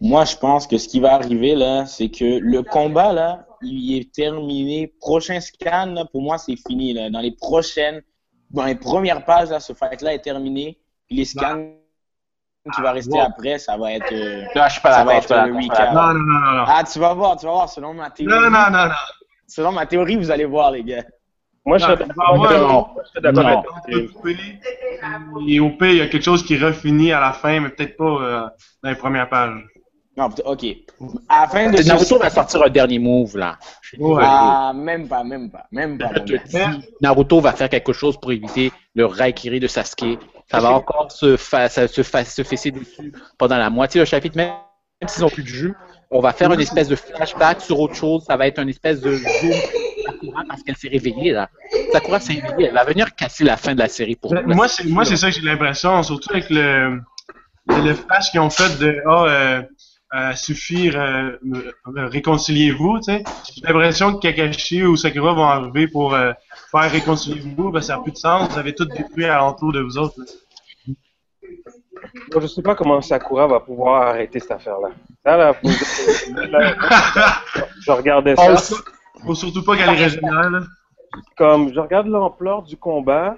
Moi, 0.00 0.24
je 0.24 0.36
pense 0.36 0.66
que 0.66 0.78
ce 0.78 0.86
qui 0.88 1.00
va 1.00 1.14
arriver, 1.14 1.54
là, 1.56 1.84
c'est 1.86 2.08
que 2.08 2.38
le 2.38 2.62
combat, 2.62 3.12
là, 3.12 3.46
il 3.62 3.98
est 3.98 4.12
terminé. 4.12 4.86
Prochain 5.00 5.40
scan, 5.40 5.86
là, 5.86 6.04
pour 6.04 6.22
moi, 6.22 6.38
c'est 6.38 6.54
fini, 6.56 6.92
là. 6.92 7.10
Dans 7.10 7.20
les 7.20 7.32
prochaines, 7.32 8.00
dans 8.50 8.64
les 8.64 8.76
premières 8.76 9.24
pages, 9.24 9.50
là, 9.50 9.58
ce 9.58 9.72
fight-là 9.72 10.14
est 10.14 10.20
terminé. 10.20 10.78
Les 11.10 11.24
scans 11.24 11.74
qui 12.74 12.82
va 12.82 12.92
rester 12.92 13.18
après, 13.18 13.58
ça 13.58 13.76
va 13.76 13.92
être, 13.92 14.12
euh, 14.12 14.44
Là, 14.54 14.68
je 14.68 14.72
suis 14.74 14.82
pas 14.82 14.92
ça 14.92 15.04
d'accord, 15.04 15.14
va 15.14 15.20
je 15.20 15.26
suis 15.26 15.34
être 15.34 15.40
pas 15.40 15.46
le 15.46 15.54
je 15.54 15.60
suis 15.60 15.70
recap. 15.70 15.94
Non, 15.94 16.14
non, 16.14 16.14
non, 16.14 16.40
non. 16.40 16.64
Ah, 16.66 16.84
tu 16.84 16.98
vas 16.98 17.14
voir, 17.14 17.36
tu 17.36 17.46
vas 17.46 17.52
voir, 17.52 17.68
selon 17.68 17.94
ma 17.94 18.10
théorie. 18.10 18.34
Non, 18.34 18.40
non, 18.42 18.50
non, 18.50 18.70
non. 18.70 18.90
Selon 19.46 19.72
ma 19.72 19.86
théorie, 19.86 20.16
vous 20.16 20.30
allez 20.30 20.44
voir, 20.44 20.72
les 20.72 20.84
gars. 20.84 21.04
Moi, 21.64 21.78
je 21.78 21.86
Non, 21.86 21.94
d'accord 22.44 23.64
je. 23.88 25.48
Et 25.48 25.60
au 25.60 25.70
pire, 25.70 25.90
il 25.90 25.96
y 25.96 26.00
a 26.00 26.06
quelque 26.08 26.24
chose 26.24 26.44
qui 26.44 26.58
refinit 26.58 27.12
à 27.12 27.20
la 27.20 27.32
fin, 27.32 27.60
mais 27.60 27.68
peut-être 27.70 27.96
pas 27.96 28.04
euh, 28.04 28.48
dans 28.82 28.90
les 28.90 28.96
premières 28.96 29.28
pages. 29.28 29.64
Non, 30.18 30.28
ok. 30.44 30.64
À 31.28 31.42
la 31.42 31.48
fin 31.48 31.70
de 31.70 31.76
ce- 31.76 31.86
Naruto 31.86 32.18
va 32.18 32.28
sortir 32.28 32.62
un 32.64 32.68
dernier 32.70 32.98
move, 32.98 33.36
là. 33.38 33.56
Ouais. 33.98 34.22
Ah, 34.26 34.72
même 34.74 35.06
pas, 35.06 35.22
même 35.22 35.48
pas, 35.50 35.66
même 35.70 35.96
pas. 35.96 36.10
Dis, 36.20 36.34
Naruto 37.00 37.40
va 37.40 37.52
faire 37.52 37.68
quelque 37.68 37.92
chose 37.92 38.18
pour 38.20 38.32
éviter 38.32 38.72
le 38.96 39.06
Raikiri 39.06 39.60
de 39.60 39.68
Sasuke. 39.68 40.18
Ça 40.50 40.58
va 40.60 40.72
encore 40.72 41.12
se, 41.12 41.36
fa- 41.36 41.68
se, 41.68 42.02
fa- 42.02 42.24
se 42.24 42.42
fesser 42.42 42.70
dessus 42.72 43.12
pendant 43.38 43.58
la 43.58 43.70
moitié 43.70 44.00
du 44.00 44.06
chapitre, 44.06 44.36
même, 44.36 44.48
même 45.00 45.08
s'ils 45.08 45.22
n'ont 45.22 45.28
plus 45.30 45.44
de 45.44 45.48
jus. 45.48 45.74
On 46.10 46.20
va 46.20 46.32
faire 46.32 46.52
une 46.52 46.60
espèce 46.60 46.88
de 46.88 46.96
flashback 46.96 47.60
sur 47.60 47.78
autre 47.78 47.94
chose. 47.94 48.24
Ça 48.24 48.36
va 48.36 48.46
être 48.48 48.58
une 48.58 48.70
espèce 48.70 49.00
de 49.00 49.12
zoom 49.14 49.52
Sakura 50.06 50.42
parce 50.48 50.62
qu'elle 50.64 50.76
s'est 50.76 50.88
réveillée 50.88 51.32
là. 51.32 51.48
Sakura 51.92 52.18
s'est 52.18 52.40
réveillée. 52.44 52.68
Elle 52.70 52.74
va 52.74 52.84
venir 52.84 53.14
casser 53.14 53.44
la 53.44 53.56
fin 53.56 53.74
de 53.74 53.78
la 53.78 53.88
série 53.88 54.16
pour 54.16 54.34
nous. 54.34 54.42
Moi, 54.54 54.66
c'est 54.68 54.84
moi, 54.86 55.04
c'est 55.04 55.16
ça 55.16 55.28
que 55.30 55.34
j'ai 55.36 55.42
l'impression, 55.42 56.02
surtout 56.02 56.30
avec 56.32 56.48
le, 56.50 56.98
le 57.66 57.92
flash 57.94 58.30
qu'ils 58.30 58.40
ont 58.40 58.48
fait 58.48 58.78
de 58.78 59.02
Ah, 59.06 59.24
euh, 59.26 59.62
euh, 60.14 60.34
suffire, 60.34 60.98
euh, 60.98 61.36
réconciliez-vous, 61.96 62.98
tu 62.98 63.04
sais. 63.04 63.24
J'ai 63.54 63.60
l'impression 63.62 64.14
que 64.14 64.20
Kakashi 64.20 64.82
ou 64.84 64.96
Sakura 64.96 65.34
vont 65.34 65.44
arriver 65.44 65.86
pour 65.88 66.14
euh, 66.14 66.32
faire 66.70 66.90
réconciliez-vous, 66.90 67.70
ben, 67.70 67.80
ça 67.80 67.96
n'a 67.96 68.02
plus 68.02 68.12
de 68.12 68.16
sens, 68.16 68.48
vous 68.50 68.58
avez 68.58 68.74
tout 68.74 68.86
détruit 68.86 69.26
alentour 69.26 69.72
de 69.72 69.80
vous 69.80 69.98
autres. 69.98 70.14
là. 70.18 70.24
Moi, 72.32 72.40
je 72.42 72.46
sais 72.46 72.62
pas 72.62 72.74
comment 72.74 73.00
Sakura 73.02 73.46
va 73.46 73.60
pouvoir 73.60 74.02
arrêter 74.08 74.38
cette 74.40 74.52
affaire-là. 74.52 74.90
Ça, 75.24 75.36
là, 75.36 75.52
faut- 75.54 75.68
là, 76.46 76.74
je 77.80 77.90
regardais 77.90 78.36
ça, 78.36 78.56
Faut 79.26 79.34
surtout 79.34 79.64
pas 79.64 79.76
qu'elle 79.76 79.90
régénère, 79.90 80.50
là. 80.50 80.60
comme 81.36 81.72
je 81.72 81.80
regarde 81.80 82.06
l'ampleur 82.06 82.62
du 82.62 82.76
combat, 82.76 83.34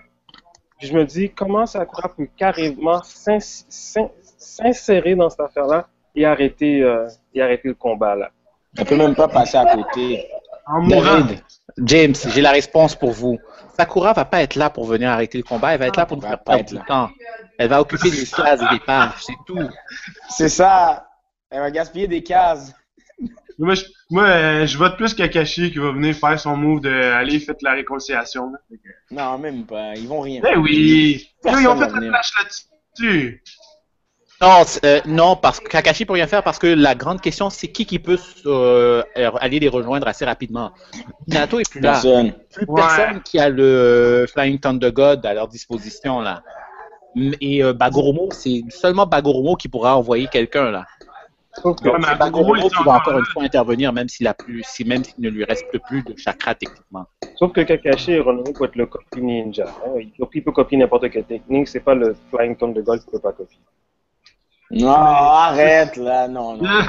puis 0.78 0.88
je 0.88 0.92
me 0.94 1.04
dis 1.04 1.30
comment 1.30 1.66
Sakura 1.66 2.08
peut 2.14 2.28
carrément 2.36 3.02
s'ins- 3.02 3.38
s'in- 3.40 4.10
s'insérer 4.38 5.14
dans 5.14 5.30
cette 5.30 5.40
affaire-là 5.40 5.88
et 6.14 6.24
arrêter, 6.26 6.82
euh, 6.82 7.08
et 7.34 7.42
arrêter 7.42 7.68
le 7.68 7.74
combat 7.74 8.14
là. 8.16 8.30
Elle 8.78 8.84
peut 8.84 8.96
même 8.96 9.14
pas 9.14 9.28
passer 9.28 9.56
à 9.56 9.66
côté. 9.74 10.26
En 10.66 10.82
mourant. 10.82 11.20
David, 11.20 11.42
James, 11.78 12.14
j'ai 12.32 12.40
la 12.40 12.52
réponse 12.52 12.94
pour 12.94 13.10
vous. 13.10 13.38
Sakura 13.76 14.12
va 14.12 14.24
pas 14.24 14.42
être 14.42 14.54
là 14.54 14.70
pour 14.70 14.84
venir 14.86 15.10
arrêter 15.10 15.38
le 15.38 15.44
combat. 15.44 15.72
Elle 15.72 15.80
va 15.80 15.86
être 15.86 15.96
là 15.96 16.06
pour 16.06 16.16
nous 16.16 16.22
faire 16.22 16.42
pas 16.42 16.56
perdre 16.56 16.70
du 16.70 16.84
temps. 16.86 17.10
Elle 17.58 17.68
va 17.68 17.80
occuper 17.80 18.10
des 18.10 18.26
cases 18.26 18.60
et 18.62 18.74
des 18.74 18.80
pages. 18.80 19.12
C'est 19.20 19.32
tout. 19.46 19.58
C'est 20.28 20.48
ça. 20.48 21.06
Elle 21.50 21.60
va 21.60 21.70
gaspiller 21.70 22.06
des 22.06 22.22
cases. 22.22 22.72
Moi, 23.58 23.74
je, 23.74 23.84
moi, 24.08 24.24
euh, 24.24 24.66
je 24.66 24.78
vote 24.78 24.96
plus 24.96 25.12
Kakashi 25.12 25.70
qui 25.70 25.78
va 25.78 25.92
venir 25.92 26.14
faire 26.14 26.38
son 26.40 26.56
move 26.56 26.80
de 26.80 26.90
aller 26.90 27.38
faites 27.40 27.60
la 27.62 27.72
réconciliation. 27.72 28.52
Non, 29.10 29.36
même 29.38 29.66
pas. 29.66 29.94
Ils 29.96 30.08
vont 30.08 30.20
rien. 30.20 30.40
Ben 30.40 30.56
oui! 30.58 31.28
Personne 31.42 31.62
Ils 31.62 31.68
ont 31.68 31.76
fait 31.76 31.84
un 31.84 31.88
venir. 31.88 32.10
flash 32.10 32.32
là-dessus! 32.38 33.42
Non, 34.42 34.62
euh, 34.86 35.00
non, 35.04 35.36
parce 35.36 35.60
que 35.60 35.68
Kakashi 35.68 36.06
peut 36.06 36.14
rien 36.14 36.26
faire 36.26 36.42
parce 36.42 36.58
que 36.58 36.66
la 36.66 36.94
grande 36.94 37.20
question, 37.20 37.50
c'est 37.50 37.68
qui 37.68 37.84
qui 37.84 37.98
peut 37.98 38.18
euh, 38.46 39.02
aller 39.38 39.60
les 39.60 39.68
rejoindre 39.68 40.08
assez 40.08 40.24
rapidement. 40.24 40.72
Minato 41.28 41.60
est 41.60 41.70
plus 41.70 41.80
là. 41.80 41.92
Personne. 41.92 42.32
Plus 42.54 42.64
Ouais. 42.66 42.80
personne 42.80 43.22
qui 43.22 43.38
a 43.38 43.50
le 43.50 43.62
euh, 43.62 44.26
Flying 44.26 44.58
Thunder 44.58 44.92
God 44.92 45.26
à 45.26 45.34
leur 45.34 45.46
disposition 45.46 46.20
là. 46.20 46.42
Et 47.40 47.62
euh, 47.62 47.74
Bagoromo, 47.74 48.28
c'est 48.30 48.62
seulement 48.70 49.04
Bagoromo 49.04 49.56
qui 49.56 49.68
pourra 49.68 49.96
envoyer 49.96 50.26
quelqu'un 50.28 50.70
là. 50.70 50.86
Ouais, 51.64 51.74
c'est 51.82 52.18
Bagoromo, 52.18 52.68
qui 52.68 52.82
va 52.84 52.92
encore 52.92 53.18
une 53.18 53.24
fois 53.26 53.42
intervenir, 53.42 53.92
même 53.92 54.08
s'il 54.08 54.26
a 54.28 54.34
plus, 54.34 54.62
si 54.64 54.84
même 54.84 55.02
s'il 55.04 55.22
ne 55.22 55.28
lui 55.28 55.44
reste 55.44 55.66
plus 55.88 56.02
de 56.04 56.16
chakra 56.16 56.54
techniquement. 56.54 57.04
sauf 57.34 57.52
que 57.52 57.60
Kakashi 57.62 58.12
est 58.12 58.20
renommé 58.20 58.52
pour 58.52 58.66
être 58.66 58.76
le 58.76 58.86
copie 58.86 59.20
ninja. 59.20 59.64
hein. 59.84 60.00
Il, 60.32 60.42
peut 60.42 60.52
copier 60.52 60.78
n'importe 60.78 61.10
quelle 61.10 61.24
technique, 61.24 61.68
c'est 61.68 61.80
pas 61.80 61.94
le 61.94 62.16
Flying 62.30 62.56
Tom 62.56 62.72
de 62.72 62.80
Gold 62.80 63.02
qui 63.04 63.10
peut 63.10 63.18
pas 63.18 63.32
copier. 63.32 63.58
Non, 64.70 64.90
arrête 64.90 65.96
là. 65.96 66.28
Non, 66.28 66.56
non, 66.56 66.62
non, 66.62 66.62
non. 66.62 66.82
non. 66.82 66.88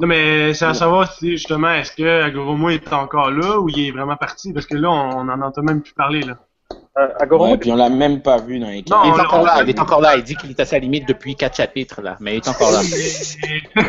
Non, 0.00 0.06
mais 0.06 0.54
c'est 0.54 0.64
à 0.64 0.74
savoir 0.74 1.12
si 1.12 1.32
justement, 1.32 1.72
est-ce 1.72 1.92
que 1.92 2.22
Agoromo 2.22 2.70
est 2.70 2.92
encore 2.92 3.30
là 3.30 3.58
ou 3.58 3.68
il 3.68 3.88
est 3.88 3.90
vraiment 3.90 4.16
parti? 4.16 4.52
Parce 4.52 4.66
que 4.66 4.76
là, 4.76 4.90
on 4.90 5.28
en 5.28 5.42
entend 5.42 5.62
même 5.62 5.82
plus 5.82 5.92
parler. 5.92 6.22
Là. 6.22 6.38
Euh, 6.98 7.08
Agoromo, 7.20 7.52
Ouais, 7.52 7.58
puis 7.58 7.70
on 7.70 7.76
l'a 7.76 7.88
même 7.88 8.22
pas 8.22 8.38
vu 8.38 8.58
dans 8.58 8.68
les 8.68 8.82
Non, 8.90 9.04
il 9.04 9.10
est 9.10 9.20
encore 9.20 9.44
là, 9.44 9.62
il 9.62 9.68
est 9.68 9.78
encore 9.78 10.00
là. 10.00 10.16
Il 10.16 10.24
dit 10.24 10.34
qu'il 10.36 10.50
est 10.50 10.58
à 10.58 10.64
sa 10.64 10.78
limite 10.78 11.06
depuis 11.06 11.36
quatre 11.36 11.56
chapitres 11.56 12.02
là, 12.02 12.16
mais 12.18 12.34
il 12.34 12.36
est 12.38 12.48
encore 12.48 12.72
là. 12.72 12.80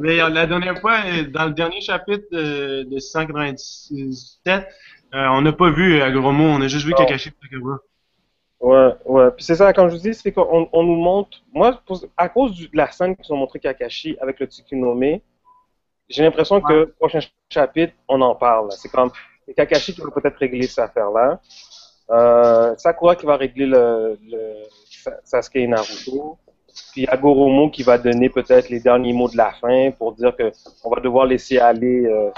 mais 0.00 0.16
la 0.16 0.46
dernière 0.46 0.78
fois, 0.80 0.98
euh, 1.06 1.24
dans 1.30 1.46
le 1.46 1.52
dernier 1.52 1.80
chapitre 1.80 2.26
euh, 2.32 2.84
de 2.84 2.98
197, 2.98 4.68
euh, 5.12 5.26
on 5.30 5.42
n'a 5.42 5.52
pas 5.52 5.70
vu 5.70 6.00
Agoromo, 6.00 6.44
on 6.44 6.60
a 6.60 6.68
juste 6.68 6.86
vu. 6.86 6.94
Kakashi 6.94 7.30
et 7.30 7.32
Sakura. 7.42 7.78
Ouais, 8.60 8.90
ouais. 9.06 9.30
Puis 9.32 9.44
c'est 9.44 9.54
ça, 9.54 9.72
comme 9.72 9.88
je 9.88 9.94
vous 9.96 10.02
dis, 10.02 10.14
c'est 10.14 10.32
qu'on 10.32 10.68
on 10.72 10.82
nous 10.82 10.96
montre. 10.96 11.38
Moi, 11.52 11.80
pour- 11.86 12.04
à 12.16 12.28
cause 12.28 12.52
du- 12.52 12.68
de 12.68 12.76
la 12.76 12.90
scène 12.90 13.16
qu'ils 13.16 13.32
ont 13.32 13.38
montré 13.38 13.58
Kakashi 13.58 14.16
avec 14.20 14.38
le 14.38 14.46
Tsukunome, 14.46 15.18
j'ai 16.08 16.22
l'impression 16.24 16.60
que 16.60 16.84
prochain 16.98 17.20
chapitre, 17.48 17.94
on 18.08 18.20
en 18.20 18.34
parle. 18.34 18.70
C'est 18.72 18.90
comme 18.90 19.10
Kakashi 19.56 19.94
qui 19.94 20.00
va 20.02 20.10
peut-être 20.10 20.36
régler 20.36 20.66
cette 20.66 20.80
affaire-là. 20.84 21.40
Euh, 22.10 22.74
Sakura 22.76 23.14
qui 23.16 23.24
va 23.24 23.36
régler 23.36 23.66
le, 23.66 24.18
le 24.30 24.54
Sa- 24.90 25.20
Sasuke 25.24 25.56
et 25.56 25.66
Naruto. 25.66 26.36
Puis 26.92 27.06
Agoromo 27.06 27.70
qui 27.70 27.82
va 27.82 27.98
donner 27.98 28.28
peut-être 28.28 28.68
les 28.68 28.80
derniers 28.80 29.12
mots 29.12 29.28
de 29.28 29.36
la 29.36 29.52
fin 29.52 29.90
pour 29.92 30.12
dire 30.12 30.36
que 30.36 30.50
on 30.84 30.90
va 30.90 31.00
devoir 31.00 31.24
laisser 31.26 31.58
aller 31.58 32.04
euh, 32.06 32.30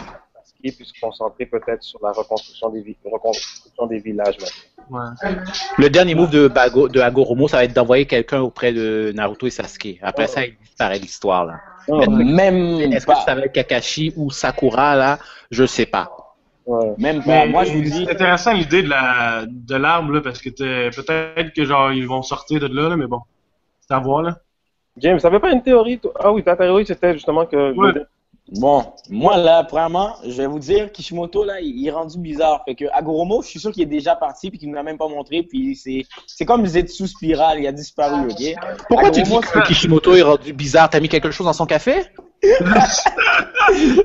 Puis 0.71 0.85
se 0.85 0.93
concentrer 1.01 1.47
peut-être 1.47 1.83
sur 1.83 1.99
la 2.03 2.13
reconstruction 2.13 2.69
des, 2.71 2.81
vi- 2.83 2.97
reconstruction 3.05 3.87
des 3.87 3.99
villages. 3.99 4.37
maintenant. 4.39 5.15
Ouais. 5.25 5.37
Le 5.79 5.91
dernier 5.91 6.15
move 6.15 6.31
de, 6.31 6.47
Bago, 6.47 6.89
de 6.89 7.01
Agoromo, 7.01 7.49
ça 7.49 7.57
va 7.57 7.65
être 7.65 7.73
d'envoyer 7.75 8.07
quelqu'un 8.07 8.41
auprès 8.41 8.73
de 8.73 9.11
Naruto 9.15 9.47
et 9.47 9.51
Sasuke. 9.51 9.99
Après 10.03 10.27
ça, 10.29 10.45
il 10.45 10.57
disparaît 10.59 10.99
de 10.99 11.03
l'histoire 11.03 11.47
là. 11.47 11.55
Oh, 11.89 11.99
Même 12.09 12.81
Est-ce 12.93 13.07
que 13.07 13.15
ça 13.27 13.35
va 13.35 13.41
être 13.43 13.53
Kakashi 13.53 14.13
ou 14.17 14.31
Sakura 14.31 14.95
là? 14.95 15.19
Je 15.51 15.65
sais 15.67 15.87
pas. 15.87 16.11
ouais. 16.67 16.95
Même 16.99 17.19
pas. 17.25 17.27
Mais 17.27 17.49
Moi, 17.49 17.65
je 17.65 17.73
vous 17.73 17.81
dis. 17.83 18.05
c'est 18.07 18.13
intéressant 18.13 18.53
l'idée 18.53 18.83
de 18.85 18.89
la 18.89 19.45
de 19.49 19.75
l'arbre 19.77 20.13
là, 20.13 20.21
parce 20.21 20.41
que 20.41 20.49
t'es- 20.51 20.91
peut-être 20.95 21.53
que 21.53 21.65
genre 21.65 21.93
ils 21.93 22.07
vont 22.07 22.23
sortir 22.23 22.61
de 22.61 22.69
là, 22.69 22.89
là 22.91 22.97
mais 22.97 23.07
bon, 23.09 23.21
c'est 23.81 23.95
à 23.95 23.99
voir 23.99 24.23
là. 24.23 24.37
James, 24.99 25.19
t'avais 25.19 25.41
pas 25.41 25.51
une 25.53 25.63
théorie 25.63 25.99
toi? 25.99 26.13
Ah 26.21 26.31
oui, 26.33 26.45
ta 26.45 26.55
théorie 26.55 26.87
c'était 26.87 27.15
justement 27.15 27.47
que 27.47 27.73
Ouais. 27.73 27.93
Bon, 28.49 28.93
moi 29.09 29.37
là, 29.39 29.65
premièrement, 29.65 30.17
je 30.25 30.33
vais 30.33 30.47
vous 30.47 30.59
dire, 30.59 30.91
Kishimoto 30.93 31.45
là, 31.45 31.61
il 31.61 31.87
est 31.87 31.91
rendu 31.91 32.19
bizarre. 32.19 32.63
Fait 32.65 32.75
que 32.75 32.85
Agoromo, 32.93 33.41
je 33.43 33.49
suis 33.49 33.61
sûr 33.61 33.73
qu'il 33.73 33.83
est 33.83 33.87
déjà 33.87 34.17
parti 34.17 34.51
puis 34.51 34.59
qu'il 34.59 34.69
ne 34.71 34.75
l'a 34.75 34.83
même 34.83 34.99
pas 34.99 35.09
montré. 35.09 35.43
Puis 35.43 35.77
c'est, 35.77 36.05
c'est 36.27 36.45
comme 36.45 36.67
Zetsu 36.67 37.07
Spiral, 37.07 37.61
il 37.61 37.67
a 37.67 37.73
disparu, 37.73 38.29
ok? 38.31 38.55
Pourquoi 38.89 39.11
tu 39.11 39.23
dis 39.23 39.31
Agoromo, 39.31 39.47
que 39.47 39.67
Kishimoto 39.67 40.15
est 40.15 40.23
rendu 40.23 40.53
bizarre? 40.53 40.91
T'as 40.91 41.01
mis 41.01 41.09
quelque 41.09 41.31
chose 41.31 41.47
dans 41.47 41.53
son 41.53 41.67
café? 41.67 42.03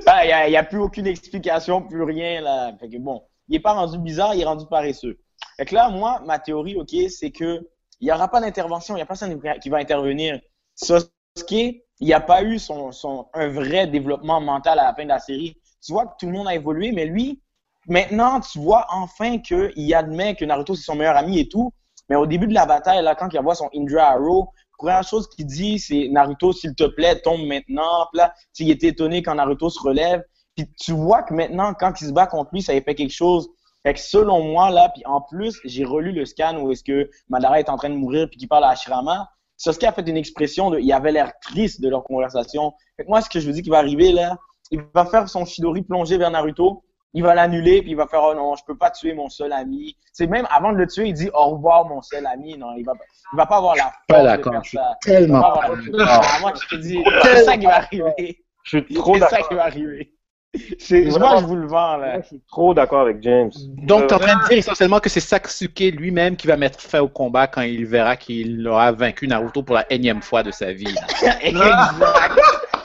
Ah, 0.05 0.23
Il 0.23 0.27
n'y 0.27 0.33
a, 0.33 0.47
il 0.47 0.51
y 0.51 0.55
a 0.55 0.63
plus 0.63 0.79
aucune 0.79 1.07
explication, 1.07 1.81
plus 1.81 2.03
rien 2.03 2.41
là. 2.41 2.71
Fait 2.79 2.87
que 2.87 2.97
bon, 2.97 3.23
il 3.49 3.55
est 3.55 3.59
pas 3.59 3.73
rendu 3.73 3.97
bizarre, 3.97 4.35
il 4.35 4.41
est 4.41 4.45
rendu 4.45 4.65
paresseux. 4.69 5.17
Fait 5.57 5.65
que 5.65 5.75
là, 5.75 5.89
moi, 5.89 6.21
ma 6.25 6.37
théorie, 6.39 6.75
ok, 6.77 6.95
c'est 7.09 7.31
que 7.31 7.67
il 7.99 8.05
n'y 8.05 8.11
aura 8.11 8.27
pas 8.27 8.39
d'intervention, 8.39 8.93
il 8.93 8.99
n'y 8.99 9.01
a 9.01 9.05
personne 9.07 9.39
qui 9.59 9.69
va 9.69 9.77
intervenir. 9.77 10.39
Sasuke, 10.75 11.09
il 11.51 11.81
n'y 12.01 12.13
a 12.13 12.19
pas 12.19 12.43
eu 12.43 12.59
son, 12.59 12.91
un 13.33 13.47
vrai 13.47 13.87
développement 13.87 14.41
mental 14.41 14.79
à 14.79 14.83
la 14.83 14.93
fin 14.93 15.03
de 15.03 15.09
la 15.09 15.19
série. 15.19 15.57
Tu 15.83 15.93
vois 15.93 16.05
que 16.05 16.13
tout 16.19 16.27
le 16.27 16.33
monde 16.33 16.47
a 16.47 16.55
évolué, 16.55 16.91
mais 16.91 17.05
lui, 17.05 17.41
maintenant, 17.87 18.39
tu 18.39 18.59
vois 18.59 18.85
enfin 18.89 19.39
qu'il 19.39 19.93
admet 19.93 20.35
que 20.35 20.45
Naruto, 20.45 20.75
c'est 20.75 20.83
son 20.83 20.95
meilleur 20.95 21.17
ami 21.17 21.39
et 21.39 21.49
tout. 21.49 21.71
Mais 22.09 22.15
au 22.15 22.25
début 22.25 22.47
de 22.47 22.53
la 22.53 22.65
bataille, 22.65 23.03
là, 23.03 23.15
quand 23.15 23.29
il 23.33 23.39
voit 23.41 23.55
son 23.55 23.69
Indra 23.75 24.11
Arrow, 24.11 24.49
première 24.77 25.03
chose 25.03 25.27
qu'il 25.29 25.45
dit, 25.45 25.79
c'est 25.79 26.07
Naruto, 26.09 26.53
s'il 26.53 26.75
te 26.75 26.85
plaît, 26.85 27.19
tombe 27.21 27.45
maintenant. 27.45 28.07
Puis 28.11 28.19
là, 28.19 28.33
il 28.59 28.71
était 28.71 28.87
étonné 28.87 29.21
quand 29.21 29.35
Naruto 29.35 29.69
se 29.69 29.79
relève. 29.79 30.23
Puis 30.55 30.67
tu 30.79 30.91
vois 30.93 31.23
que 31.23 31.33
maintenant, 31.33 31.73
quand 31.73 31.99
il 32.01 32.07
se 32.07 32.11
bat 32.11 32.27
contre 32.27 32.49
lui, 32.53 32.61
ça 32.61 32.73
fait 32.73 32.95
quelque 32.95 33.13
chose. 33.13 33.49
Fait 33.83 33.93
que 33.93 33.99
selon 33.99 34.43
moi, 34.43 34.69
là, 34.69 34.89
puis 34.89 35.05
en 35.05 35.21
plus, 35.21 35.59
j'ai 35.63 35.85
relu 35.85 36.11
le 36.11 36.25
scan 36.25 36.57
où 36.59 36.71
est-ce 36.71 36.83
que 36.83 37.09
Madara 37.29 37.59
est 37.59 37.69
en 37.69 37.77
train 37.77 37.89
de 37.89 37.95
mourir 37.95 38.27
puis 38.29 38.37
qu'il 38.37 38.47
parle 38.47 38.63
à 38.63 38.69
Ashirama. 38.69 39.29
Sasuke 39.57 39.83
a 39.83 39.91
fait 39.91 40.07
une 40.07 40.17
expression 40.17 40.69
de, 40.69 40.79
il 40.79 40.91
avait 40.93 41.11
l'air 41.11 41.33
triste 41.41 41.81
de 41.81 41.89
leur 41.89 42.03
conversation. 42.03 42.73
Fait 42.95 43.03
que 43.03 43.09
moi, 43.09 43.21
ce 43.21 43.29
que 43.29 43.39
je 43.39 43.47
veux 43.47 43.53
dire 43.53 43.63
qui 43.63 43.69
va 43.69 43.79
arriver 43.79 44.11
là, 44.11 44.37
il 44.71 44.81
va 44.93 45.05
faire 45.05 45.27
son 45.27 45.45
Shidori 45.45 45.81
plonger 45.81 46.17
vers 46.17 46.31
Naruto 46.31 46.83
il 47.13 47.23
va 47.23 47.33
l'annuler, 47.33 47.81
puis 47.81 47.91
il 47.91 47.97
va 47.97 48.05
faire 48.07 48.21
Oh 48.23 48.35
non, 48.35 48.55
je 48.55 48.63
peux 48.65 48.77
pas 48.77 48.91
tuer 48.91 49.13
mon 49.13 49.29
seul 49.29 49.51
ami. 49.51 49.97
C'est 50.13 50.27
même 50.27 50.47
avant 50.51 50.71
de 50.71 50.77
le 50.77 50.87
tuer, 50.87 51.07
il 51.07 51.13
dit 51.13 51.29
Au 51.33 51.51
revoir, 51.51 51.85
mon 51.85 52.01
seul 52.01 52.25
ami. 52.27 52.57
Non, 52.57 52.75
il 52.77 52.83
va, 52.83 52.93
il 53.33 53.37
va 53.37 53.45
pas 53.45 53.57
avoir 53.57 53.75
la 53.75 53.91
force 54.09 54.37
de 54.37 54.51
faire 54.51 54.65
ça. 54.65 54.97
Tellement. 55.01 55.39
moi, 56.41 56.53
je 56.61 56.67
te 56.67 56.75
dis, 56.75 57.03
c'est 57.23 57.43
ça 57.43 57.57
qui 57.57 57.65
va 57.65 57.77
arriver. 57.77 58.45
Je 58.63 58.77
suis 58.79 58.93
trop 58.93 59.13
d'accord. 59.13 59.29
C'est 59.29 59.35
ça 59.37 59.47
qui 59.47 59.55
va 59.55 59.63
arriver. 59.63 60.13
Moi, 60.89 61.37
je 61.39 61.45
vous 61.45 61.55
le 61.55 61.67
vends, 61.67 61.97
là. 61.97 62.21
je 62.21 62.27
suis 62.27 62.41
trop 62.47 62.73
d'accord 62.73 63.01
avec 63.01 63.21
James. 63.21 63.51
Donc, 63.83 64.07
tu 64.07 64.13
es 64.13 64.13
en 64.13 64.19
train 64.19 64.41
de 64.41 64.47
dire 64.47 64.57
essentiellement 64.57 64.99
que 64.99 65.09
c'est 65.09 65.19
Saksuke 65.19 65.93
lui-même 65.97 66.35
qui 66.35 66.47
va 66.47 66.57
mettre 66.57 66.79
fin 66.79 67.01
au 67.01 67.07
combat 67.07 67.47
quand 67.47 67.61
il 67.61 67.85
verra 67.85 68.15
qu'il 68.15 68.67
aura 68.67 68.91
vaincu 68.91 69.27
Naruto 69.27 69.61
pour 69.61 69.75
la 69.75 69.91
énième 69.91 70.21
fois 70.21 70.43
de 70.43 70.51
sa 70.51 70.71
vie. 70.71 70.95
exact. 71.41 72.39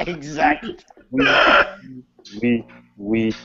exact. 0.07 0.65
Oui. 1.13 1.25
Oui. 2.43 2.65
Oui. 2.99 3.37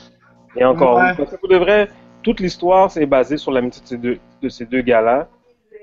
Et 0.56 0.64
encore, 0.64 0.98
parce 1.16 1.30
que 1.30 1.36
pour 1.36 1.48
de 1.48 1.56
vrai, 1.56 1.88
toute 2.22 2.40
l'histoire 2.40 2.90
c'est 2.90 3.06
basée 3.06 3.36
sur 3.36 3.52
l'amitié 3.52 3.82
de 3.82 3.88
ces 3.88 3.96
deux, 3.96 4.18
de 4.42 4.48
ces 4.48 4.64
deux 4.66 4.82
gars-là. 4.82 5.28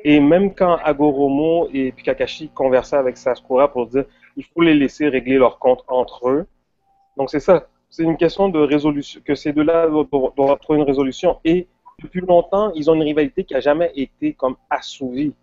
Et 0.03 0.19
même 0.19 0.53
quand 0.53 0.77
Agoromo 0.83 1.67
et 1.73 1.91
Kakashi 1.91 2.49
conversaient 2.49 2.97
avec 2.97 3.17
Sakura 3.17 3.71
pour 3.71 3.87
dire 3.87 4.05
il 4.37 4.43
faut 4.43 4.61
les 4.61 4.73
laisser 4.75 5.07
régler 5.07 5.37
leur 5.37 5.57
compte 5.57 5.83
entre 5.87 6.29
eux. 6.29 6.45
Donc 7.17 7.29
c'est 7.29 7.39
ça. 7.39 7.67
C'est 7.89 8.03
une 8.03 8.17
question 8.17 8.49
de 8.49 8.59
résolution, 8.59 9.21
que 9.23 9.35
ces 9.35 9.53
deux-là 9.53 9.87
doivent 9.87 10.59
trouver 10.59 10.79
une 10.79 10.85
résolution. 10.85 11.39
Et 11.45 11.67
depuis 12.01 12.21
longtemps, 12.21 12.71
ils 12.73 12.89
ont 12.89 12.95
une 12.95 13.03
rivalité 13.03 13.43
qui 13.43 13.53
n'a 13.53 13.61
jamais 13.61 13.91
été 13.95 14.33
comme 14.33 14.55
assouvie. 14.69 15.33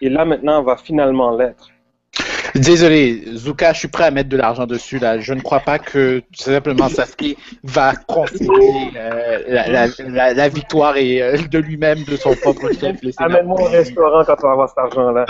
Et 0.00 0.08
là, 0.08 0.24
maintenant, 0.24 0.62
va 0.62 0.76
finalement 0.76 1.36
l'être. 1.36 1.70
Désolé, 2.54 3.22
Zuka, 3.34 3.72
je 3.72 3.80
suis 3.80 3.88
prêt 3.88 4.04
à 4.04 4.10
mettre 4.10 4.28
de 4.28 4.36
l'argent 4.36 4.66
dessus. 4.66 4.98
Là. 4.98 5.20
Je 5.20 5.32
ne 5.34 5.40
crois 5.40 5.60
pas 5.60 5.78
que 5.78 6.22
simplement 6.32 6.88
Sasuke 6.88 7.36
va 7.62 7.94
concéder 7.94 8.48
euh, 8.96 10.32
la, 10.34 10.48
victoire 10.48 10.96
et 10.96 11.22
euh, 11.22 11.36
de 11.36 11.58
lui-même, 11.58 12.02
de 12.04 12.16
son 12.16 12.34
propre 12.34 12.70
chef. 12.72 12.96
Amène-moi 13.18 13.60
au 13.60 13.64
restaurant 13.64 14.24
quand 14.24 14.36
tu 14.36 14.42
vas 14.42 14.52
avoir 14.52 14.68
cet 14.68 14.78
argent-là. 14.78 15.26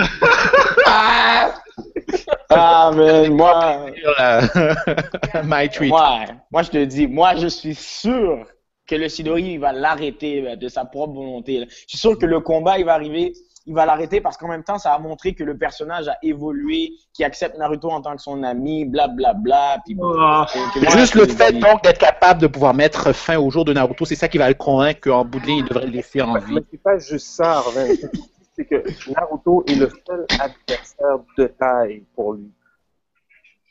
ah, 2.51 2.91
mais 2.97 3.29
moi. 3.29 3.87
My 5.45 5.69
tweet. 5.69 5.91
Moi, 5.91 6.21
moi, 6.51 6.63
je 6.63 6.71
te 6.71 6.85
dis, 6.85 7.07
moi, 7.07 7.35
je 7.37 7.47
suis 7.47 7.75
sûr 7.75 8.47
que 8.87 8.97
le 8.97 9.09
Sidori 9.09 9.57
va 9.57 9.73
l'arrêter 9.73 10.47
euh, 10.47 10.57
de 10.57 10.69
sa 10.69 10.85
propre 10.85 11.15
volonté. 11.15 11.65
Je 11.69 11.75
suis 11.87 11.99
sûr 11.99 12.19
que 12.19 12.27
le 12.27 12.41
combat, 12.41 12.79
il 12.79 12.85
va 12.85 12.95
arriver 12.95 13.33
il 13.67 13.75
va 13.75 13.85
l'arrêter 13.85 14.21
parce 14.21 14.37
qu'en 14.37 14.49
même 14.49 14.65
temps, 14.65 14.79
ça 14.79 14.95
a 14.95 14.99
montré 14.99 15.35
que 15.35 15.45
le 15.45 15.57
personnage 15.57 16.09
a 16.09 16.17
évolué, 16.23 16.93
qu'il 17.13 17.25
accepte 17.25 17.59
Naruto 17.59 17.91
en 17.91 18.01
tant 18.01 18.17
que 18.17 18.23
son 18.23 18.43
ami, 18.43 18.87
blablabla. 18.87 19.83
Bla, 19.87 20.47
bla, 20.75 20.91
Juste 20.91 21.15
le 21.15 21.27
fait 21.27 21.53
donc 21.53 21.83
d'être 21.83 21.99
capable 21.99 22.41
de 22.41 22.47
pouvoir 22.47 22.75
mettre 22.75 23.13
fin 23.13 23.39
au 23.39 23.51
jour 23.51 23.65
de 23.65 23.73
Naruto, 23.73 24.05
c'est 24.05 24.15
ça 24.15 24.29
qui 24.29 24.39
va 24.39 24.49
le 24.49 24.55
convaincre 24.55 25.01
qu'en 25.03 25.25
bout 25.25 25.41
de 25.41 25.47
ligne, 25.47 25.59
il 25.59 25.65
devrait 25.65 25.87
le 25.87 25.93
laisser 25.93 26.23
en 26.23 26.39
vie. 26.39 26.59
C'est 26.71 26.83
pas 26.83 26.99
juste 26.99 27.27
ça, 27.27 27.59
Arvin. 27.59 27.87
c'est 28.57 28.65
que 28.65 28.83
Naruto 29.13 29.63
est 29.67 29.75
le 29.75 29.91
seul 30.07 30.27
adversaire 30.31 31.19
de 31.37 31.47
taille 31.47 32.05
pour 32.15 32.33
lui. 32.35 32.51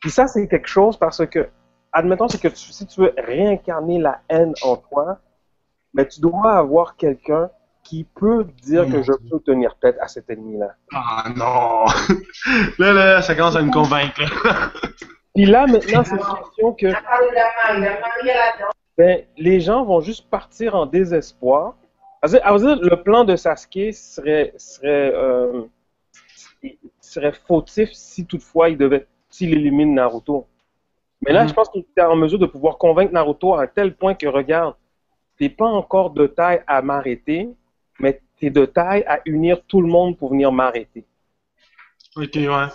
Puis 0.01 0.11
ça, 0.11 0.27
c'est 0.27 0.47
quelque 0.47 0.67
chose 0.67 0.97
parce 0.97 1.25
que, 1.25 1.49
admettons, 1.91 2.27
c'est 2.27 2.39
que 2.39 2.55
si 2.55 2.85
tu 2.85 3.01
veux 3.01 3.13
réincarner 3.17 3.99
la 3.99 4.21
haine 4.29 4.53
en 4.63 4.77
toi, 4.77 5.17
mais 5.93 6.03
ben, 6.03 6.09
tu 6.09 6.21
dois 6.21 6.53
avoir 6.57 6.95
quelqu'un 6.95 7.49
qui 7.89 8.03
peut 8.03 8.45
dire 8.61 8.85
que 8.85 9.01
je 9.01 9.11
peux 9.31 9.39
tenir 9.39 9.75
tête 9.81 9.97
à 9.99 10.07
cet 10.07 10.29
ennemi-là. 10.29 10.75
Ah 10.93 11.23
non! 11.35 11.85
là, 12.77 12.93
là, 12.93 13.21
ça 13.23 13.33
commence 13.33 13.55
à 13.55 13.63
me 13.63 13.71
convaincre. 13.71 14.21
Puis 15.33 15.45
là, 15.45 15.65
maintenant, 15.65 16.03
c'est 16.03 16.13
une 16.13 16.19
question 16.19 16.73
que 16.73 16.87
ben, 18.95 19.23
les 19.37 19.59
gens 19.59 19.85
vont 19.85 20.01
juste 20.01 20.29
partir 20.29 20.75
en 20.75 20.85
désespoir. 20.85 21.77
dire, 22.23 22.41
le 22.45 23.01
plan 23.01 23.23
de 23.23 23.35
Sasuke 23.35 23.91
serait, 23.93 24.53
serait, 24.57 25.11
euh, 25.15 25.63
serait 27.01 27.33
fautif 27.47 27.89
si 27.93 28.27
toutefois 28.27 28.69
il 28.69 28.77
devait, 28.77 29.07
s'il 29.31 29.51
élimine 29.51 29.95
Naruto. 29.95 30.45
Mais 31.25 31.33
là, 31.33 31.43
mm-hmm. 31.43 31.49
je 31.49 31.53
pense 31.53 31.69
qu'il 31.69 31.85
est 31.97 32.01
en 32.03 32.15
mesure 32.15 32.37
de 32.37 32.45
pouvoir 32.45 32.77
convaincre 32.77 33.13
Naruto 33.13 33.55
à 33.55 33.63
un 33.63 33.67
tel 33.67 33.95
point 33.95 34.13
que, 34.13 34.27
regarde, 34.27 34.75
t'es 35.39 35.49
pas 35.49 35.65
encore 35.65 36.11
de 36.11 36.27
taille 36.27 36.61
à 36.67 36.83
m'arrêter, 36.83 37.49
mais 37.99 38.21
tu 38.37 38.47
es 38.47 38.49
de 38.49 38.65
taille 38.65 39.03
à 39.07 39.19
unir 39.25 39.61
tout 39.67 39.81
le 39.81 39.87
monde 39.87 40.17
pour 40.17 40.31
venir 40.31 40.51
m'arrêter. 40.51 41.05
Ok, 42.15 42.35
ouais. 42.35 42.67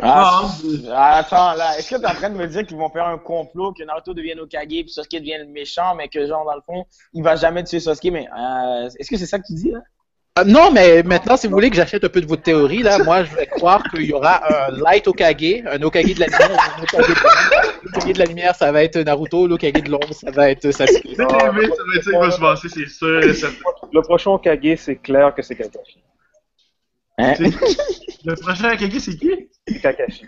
Ah, 0.00 0.48
ah, 0.90 1.16
attends, 1.16 1.54
là, 1.54 1.76
est-ce 1.76 1.90
que 1.90 1.96
tu 1.96 2.02
es 2.02 2.06
en 2.06 2.14
train 2.14 2.30
de 2.30 2.36
me 2.36 2.46
dire 2.46 2.64
qu'ils 2.64 2.76
vont 2.76 2.88
faire 2.88 3.06
un 3.06 3.18
complot, 3.18 3.72
que 3.72 3.82
Naruto 3.82 4.14
devienne 4.14 4.40
Okage, 4.40 4.66
puis 4.68 4.88
Sasuke 4.88 5.18
devienne 5.18 5.42
le 5.42 5.52
méchant, 5.52 5.94
mais 5.94 6.08
que, 6.08 6.26
genre, 6.26 6.44
dans 6.44 6.54
le 6.54 6.62
fond, 6.62 6.86
il 7.12 7.22
va 7.22 7.36
jamais 7.36 7.64
tuer 7.64 7.80
Sasuke, 7.80 8.12
mais 8.12 8.28
euh, 8.28 8.88
est-ce 8.98 9.10
que 9.10 9.16
c'est 9.16 9.26
ça 9.26 9.38
que 9.38 9.46
tu 9.46 9.54
dis, 9.54 9.70
là? 9.70 9.80
Euh, 10.38 10.44
non, 10.44 10.70
mais 10.72 11.02
maintenant, 11.02 11.36
si 11.36 11.46
vous 11.46 11.52
voulez 11.52 11.68
que 11.68 11.76
j'achète 11.76 12.04
un 12.04 12.08
peu 12.08 12.22
de 12.22 12.26
votre 12.26 12.42
théorie, 12.42 12.82
là, 12.82 12.96
moi, 13.04 13.22
je 13.22 13.34
vais 13.36 13.46
croire 13.46 13.82
qu'il 13.90 14.06
y 14.06 14.14
aura 14.14 14.40
un 14.66 14.70
Light 14.70 15.06
Okage, 15.06 15.62
un 15.66 15.82
Okage 15.82 16.14
de 16.14 16.20
la 16.20 16.26
lumière, 16.26 16.74
un 16.78 16.82
Okage 16.82 17.06
de, 17.06 17.14
L'Okage 17.84 18.12
de 18.14 18.18
la 18.18 18.24
lumière, 18.24 18.54
ça 18.54 18.72
va 18.72 18.82
être 18.82 18.98
Naruto, 18.98 19.46
l'Okage 19.46 19.74
de 19.74 19.90
l'ombre, 19.90 20.14
ça 20.14 20.30
va 20.30 20.48
être 20.48 20.70
Sasuke. 20.70 21.16
ça 21.16 21.26
va 21.26 21.62
être 21.62 21.76
ça 22.02 22.10
qui 22.10 22.16
va 22.16 22.30
se 22.30 22.40
passer, 22.40 22.68
c'est 22.70 22.88
sûr. 22.88 23.20
Le 23.92 24.00
prochain 24.00 24.30
Okage, 24.30 24.76
c'est 24.78 24.96
clair 24.96 25.34
que 25.34 25.42
c'est 25.42 25.54
Kakashi. 25.54 26.02
Hein? 27.18 27.34
Le 28.24 28.34
prochain 28.36 28.72
Okage, 28.72 28.98
c'est 29.00 29.16
qui? 29.18 29.50
Kakashi. 29.82 30.24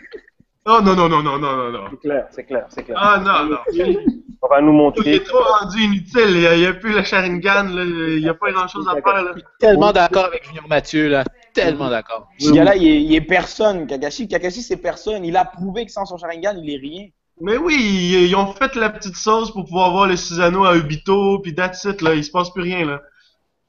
Oh 0.67 0.81
non, 0.83 0.95
non, 0.95 1.09
non, 1.09 1.23
non, 1.23 1.39
non, 1.39 1.57
non, 1.57 1.73
non. 1.73 1.85
C'est 1.91 2.01
clair, 2.01 2.27
c'est 2.31 2.45
clair, 2.45 2.67
c'est 2.69 2.83
clair. 2.83 2.99
Ah 3.01 3.23
non, 3.25 3.55
non. 3.55 3.97
On 4.45 4.49
va 4.49 4.61
nous 4.61 4.73
montrer. 4.73 5.15
C'est 5.15 5.25
trop 5.25 5.43
rendu 5.43 5.81
inutile. 5.81 6.37
Il 6.37 6.59
n'y 6.59 6.67
a, 6.67 6.75
plus 6.75 6.93
la 6.93 7.03
Sharingan, 7.03 7.65
là. 7.65 7.83
il 7.83 8.21
n'y 8.21 8.29
a 8.29 8.35
pas 8.35 8.53
grand 8.53 8.69
chose 8.69 8.87
à 8.87 8.93
faire. 8.93 9.25
Là. 9.25 9.31
Je 9.33 9.39
suis 9.39 9.49
tellement 9.59 9.91
d'accord 9.91 10.27
avec 10.27 10.45
Junior 10.45 10.69
Mathieu, 10.69 11.09
là. 11.09 11.25
Tellement 11.55 11.89
d'accord. 11.89 12.29
Ce 12.39 12.51
gars-là, 12.51 12.77
il, 12.77 13.15
est, 13.15 13.23
personne, 13.23 13.87
Kakashi. 13.87 14.29
Kakashi, 14.29 14.61
c'est 14.61 14.77
personne. 14.77 15.25
Il 15.25 15.35
a 15.39 15.47
prouvé 15.47 15.87
que 15.87 15.93
sans 15.93 16.05
son 16.05 16.19
Sharingan, 16.19 16.57
il 16.63 16.75
est 16.75 16.79
rien. 16.79 17.07
Mais 17.41 17.57
oui, 17.57 18.27
ils, 18.29 18.37
ont 18.37 18.53
fait 18.53 18.75
la 18.75 18.91
petite 18.91 19.17
sauce 19.17 19.51
pour 19.51 19.65
pouvoir 19.65 19.93
voir 19.93 20.07
les 20.09 20.19
Susano 20.19 20.65
à 20.67 20.77
Ubito, 20.77 21.39
puis 21.39 21.55
that's 21.55 21.83
it, 21.85 22.03
là. 22.03 22.15
Il 22.15 22.23
se 22.23 22.31
passe 22.31 22.51
plus 22.51 22.63
rien, 22.63 22.85
là. 22.85 23.01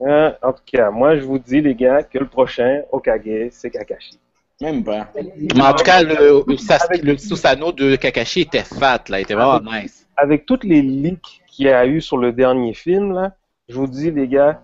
Euh, 0.01 0.31
en 0.43 0.51
tout 0.51 0.63
cas, 0.65 0.91
moi, 0.91 1.15
je 1.15 1.21
vous 1.21 1.39
dis, 1.39 1.61
les 1.61 1.73
gars, 1.73 2.03
que 2.03 2.17
le 2.17 2.27
prochain 2.27 2.81
Okage, 2.91 3.47
c'est 3.51 3.71
Kakashi. 3.71 4.19
Même 4.59 4.83
pas. 4.83 5.07
Mais 5.15 5.61
en 5.61 5.73
tout 5.73 5.85
cas, 5.85 6.03
le, 6.03 6.43
le, 6.45 7.17
Susano 7.17 7.71
de 7.71 7.95
Kakashi 7.95 8.41
était 8.41 8.63
fat, 8.63 9.03
là. 9.07 9.19
Il 9.19 9.23
était 9.23 9.35
vraiment 9.35 9.61
nice. 9.61 10.04
Avec 10.17 10.45
toutes 10.45 10.63
les 10.63 10.81
leaks 10.81 11.41
qu'il 11.47 11.65
y 11.65 11.69
a 11.69 11.85
eu 11.85 12.01
sur 12.01 12.17
le 12.17 12.31
dernier 12.31 12.73
film, 12.73 13.13
là, 13.13 13.35
je 13.67 13.75
vous 13.75 13.87
dis, 13.87 14.11
les 14.11 14.27
gars, 14.27 14.61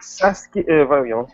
Sasuke, 0.00 0.64
euh, 0.68 0.84
voyons, 0.84 1.26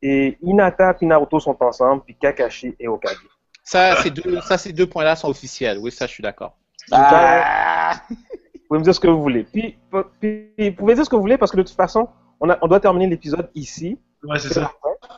et 0.00 0.38
Inata 0.42 0.96
et 1.00 1.06
Naruto 1.06 1.38
sont 1.40 1.56
ensemble, 1.60 2.02
puis 2.04 2.16
Kakashi 2.16 2.74
et 2.78 2.88
Okage. 2.88 3.16
Ça, 3.62 3.96
ces 3.96 4.10
deux, 4.10 4.40
ça, 4.40 4.58
ces 4.58 4.72
deux 4.72 4.86
points-là 4.86 5.14
sont 5.14 5.28
officiels. 5.28 5.78
Oui, 5.78 5.92
ça, 5.92 6.06
je 6.06 6.12
suis 6.12 6.22
d'accord. 6.22 6.56
Ah. 6.90 8.02
Vous 8.10 8.16
pouvez 8.66 8.80
me 8.80 8.84
dire 8.84 8.94
ce 8.94 9.00
que 9.00 9.06
vous 9.06 9.22
voulez. 9.22 9.44
Puis, 9.44 9.78
puis, 10.20 10.52
vous 10.58 10.76
pouvez 10.76 10.94
dire 10.94 11.04
ce 11.04 11.10
que 11.10 11.14
vous 11.14 11.22
voulez 11.22 11.38
parce 11.38 11.52
que 11.52 11.56
de 11.56 11.62
toute 11.62 11.76
façon, 11.76 12.08
on, 12.40 12.50
a, 12.50 12.58
on 12.60 12.66
doit 12.66 12.80
terminer 12.80 13.06
l'épisode 13.06 13.48
ici. 13.54 13.98
Ouais, 14.24 14.38
c'est 14.38 14.52
ça. 14.52 14.72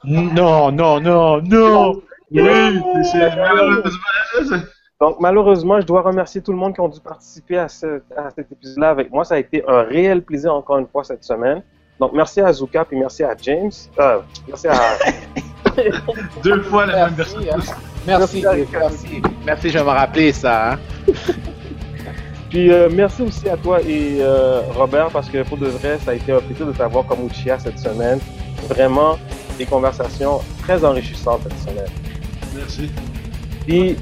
Non, 0.04 0.70
non, 0.70 1.00
non, 1.00 1.40
non. 1.40 2.02
Oui, 2.30 2.82
c'est 3.10 3.30
Donc, 5.04 5.20
malheureusement, 5.20 5.78
je 5.82 5.86
dois 5.86 6.00
remercier 6.00 6.40
tout 6.40 6.50
le 6.50 6.56
monde 6.56 6.72
qui 6.72 6.80
ont 6.80 6.88
dû 6.88 6.98
participer 6.98 7.58
à, 7.58 7.68
ce, 7.68 8.00
à 8.16 8.30
cet 8.34 8.50
épisode-là 8.50 8.88
avec 8.88 9.12
moi. 9.12 9.22
Ça 9.22 9.34
a 9.34 9.38
été 9.38 9.62
un 9.68 9.82
réel 9.82 10.22
plaisir 10.22 10.54
encore 10.54 10.78
une 10.78 10.86
fois 10.86 11.04
cette 11.04 11.22
semaine. 11.22 11.60
Donc, 12.00 12.14
merci 12.14 12.40
à 12.40 12.50
Zuka 12.50 12.86
et 12.90 12.96
merci 12.96 13.22
à 13.22 13.36
James. 13.42 13.70
Euh, 14.00 14.20
merci 14.48 14.66
à. 14.66 14.80
Deux 16.42 16.62
fois 16.62 16.86
la 16.86 17.04
même 17.04 17.16
personne. 17.16 17.42
Hein. 17.42 17.58
Merci, 18.06 18.42
merci, 18.42 18.66
merci, 18.72 19.22
merci, 19.44 19.68
je 19.68 19.76
vais 19.76 19.84
me 19.84 19.90
rappeler 19.90 20.32
ça. 20.32 20.72
Hein. 20.72 20.78
Puis 22.48 22.72
euh, 22.72 22.88
merci 22.90 23.20
aussi 23.20 23.46
à 23.50 23.58
toi 23.58 23.82
et 23.82 24.22
euh, 24.22 24.62
Robert 24.74 25.10
parce 25.10 25.28
que 25.28 25.42
pour 25.42 25.58
de 25.58 25.66
vrai, 25.66 25.98
ça 25.98 26.12
a 26.12 26.14
été 26.14 26.32
un 26.32 26.40
plaisir 26.40 26.66
de 26.66 26.72
t'avoir 26.72 27.04
comme 27.04 27.26
Uchiha 27.26 27.58
cette 27.58 27.78
semaine. 27.78 28.20
Vraiment, 28.70 29.18
des 29.58 29.66
conversations 29.66 30.40
très 30.62 30.82
enrichissantes 30.82 31.42
cette 31.42 31.58
semaine. 31.58 31.90
Merci. 32.54 32.90
Puis, 33.66 33.96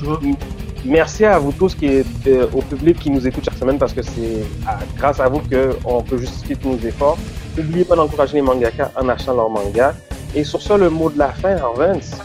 merci 0.84 1.24
à 1.24 1.38
vous 1.38 1.52
tous 1.52 1.74
qui 1.74 1.86
est, 1.86 2.04
euh, 2.26 2.46
au 2.52 2.60
public 2.62 2.98
qui 2.98 3.10
nous 3.10 3.26
écoute 3.26 3.44
chaque 3.44 3.58
semaine 3.58 3.78
parce 3.78 3.92
que 3.92 4.02
c'est 4.02 4.44
à- 4.66 4.78
grâce 4.96 5.20
à 5.20 5.28
vous 5.28 5.40
qu'on 5.40 6.02
peut 6.02 6.18
justifier 6.18 6.56
tous 6.56 6.68
nos 6.70 6.78
efforts. 6.78 7.18
N'oubliez 7.56 7.84
pas 7.84 7.96
d'encourager 7.96 8.34
les 8.34 8.42
mangaka 8.42 8.90
en 9.00 9.08
achetant 9.08 9.34
leurs 9.34 9.50
mangas. 9.50 9.94
Et 10.34 10.44
sur 10.44 10.62
ça, 10.62 10.76
le 10.78 10.88
mot 10.88 11.10
de 11.10 11.18
la 11.18 11.28
fin, 11.28 11.56
en. 11.56 12.16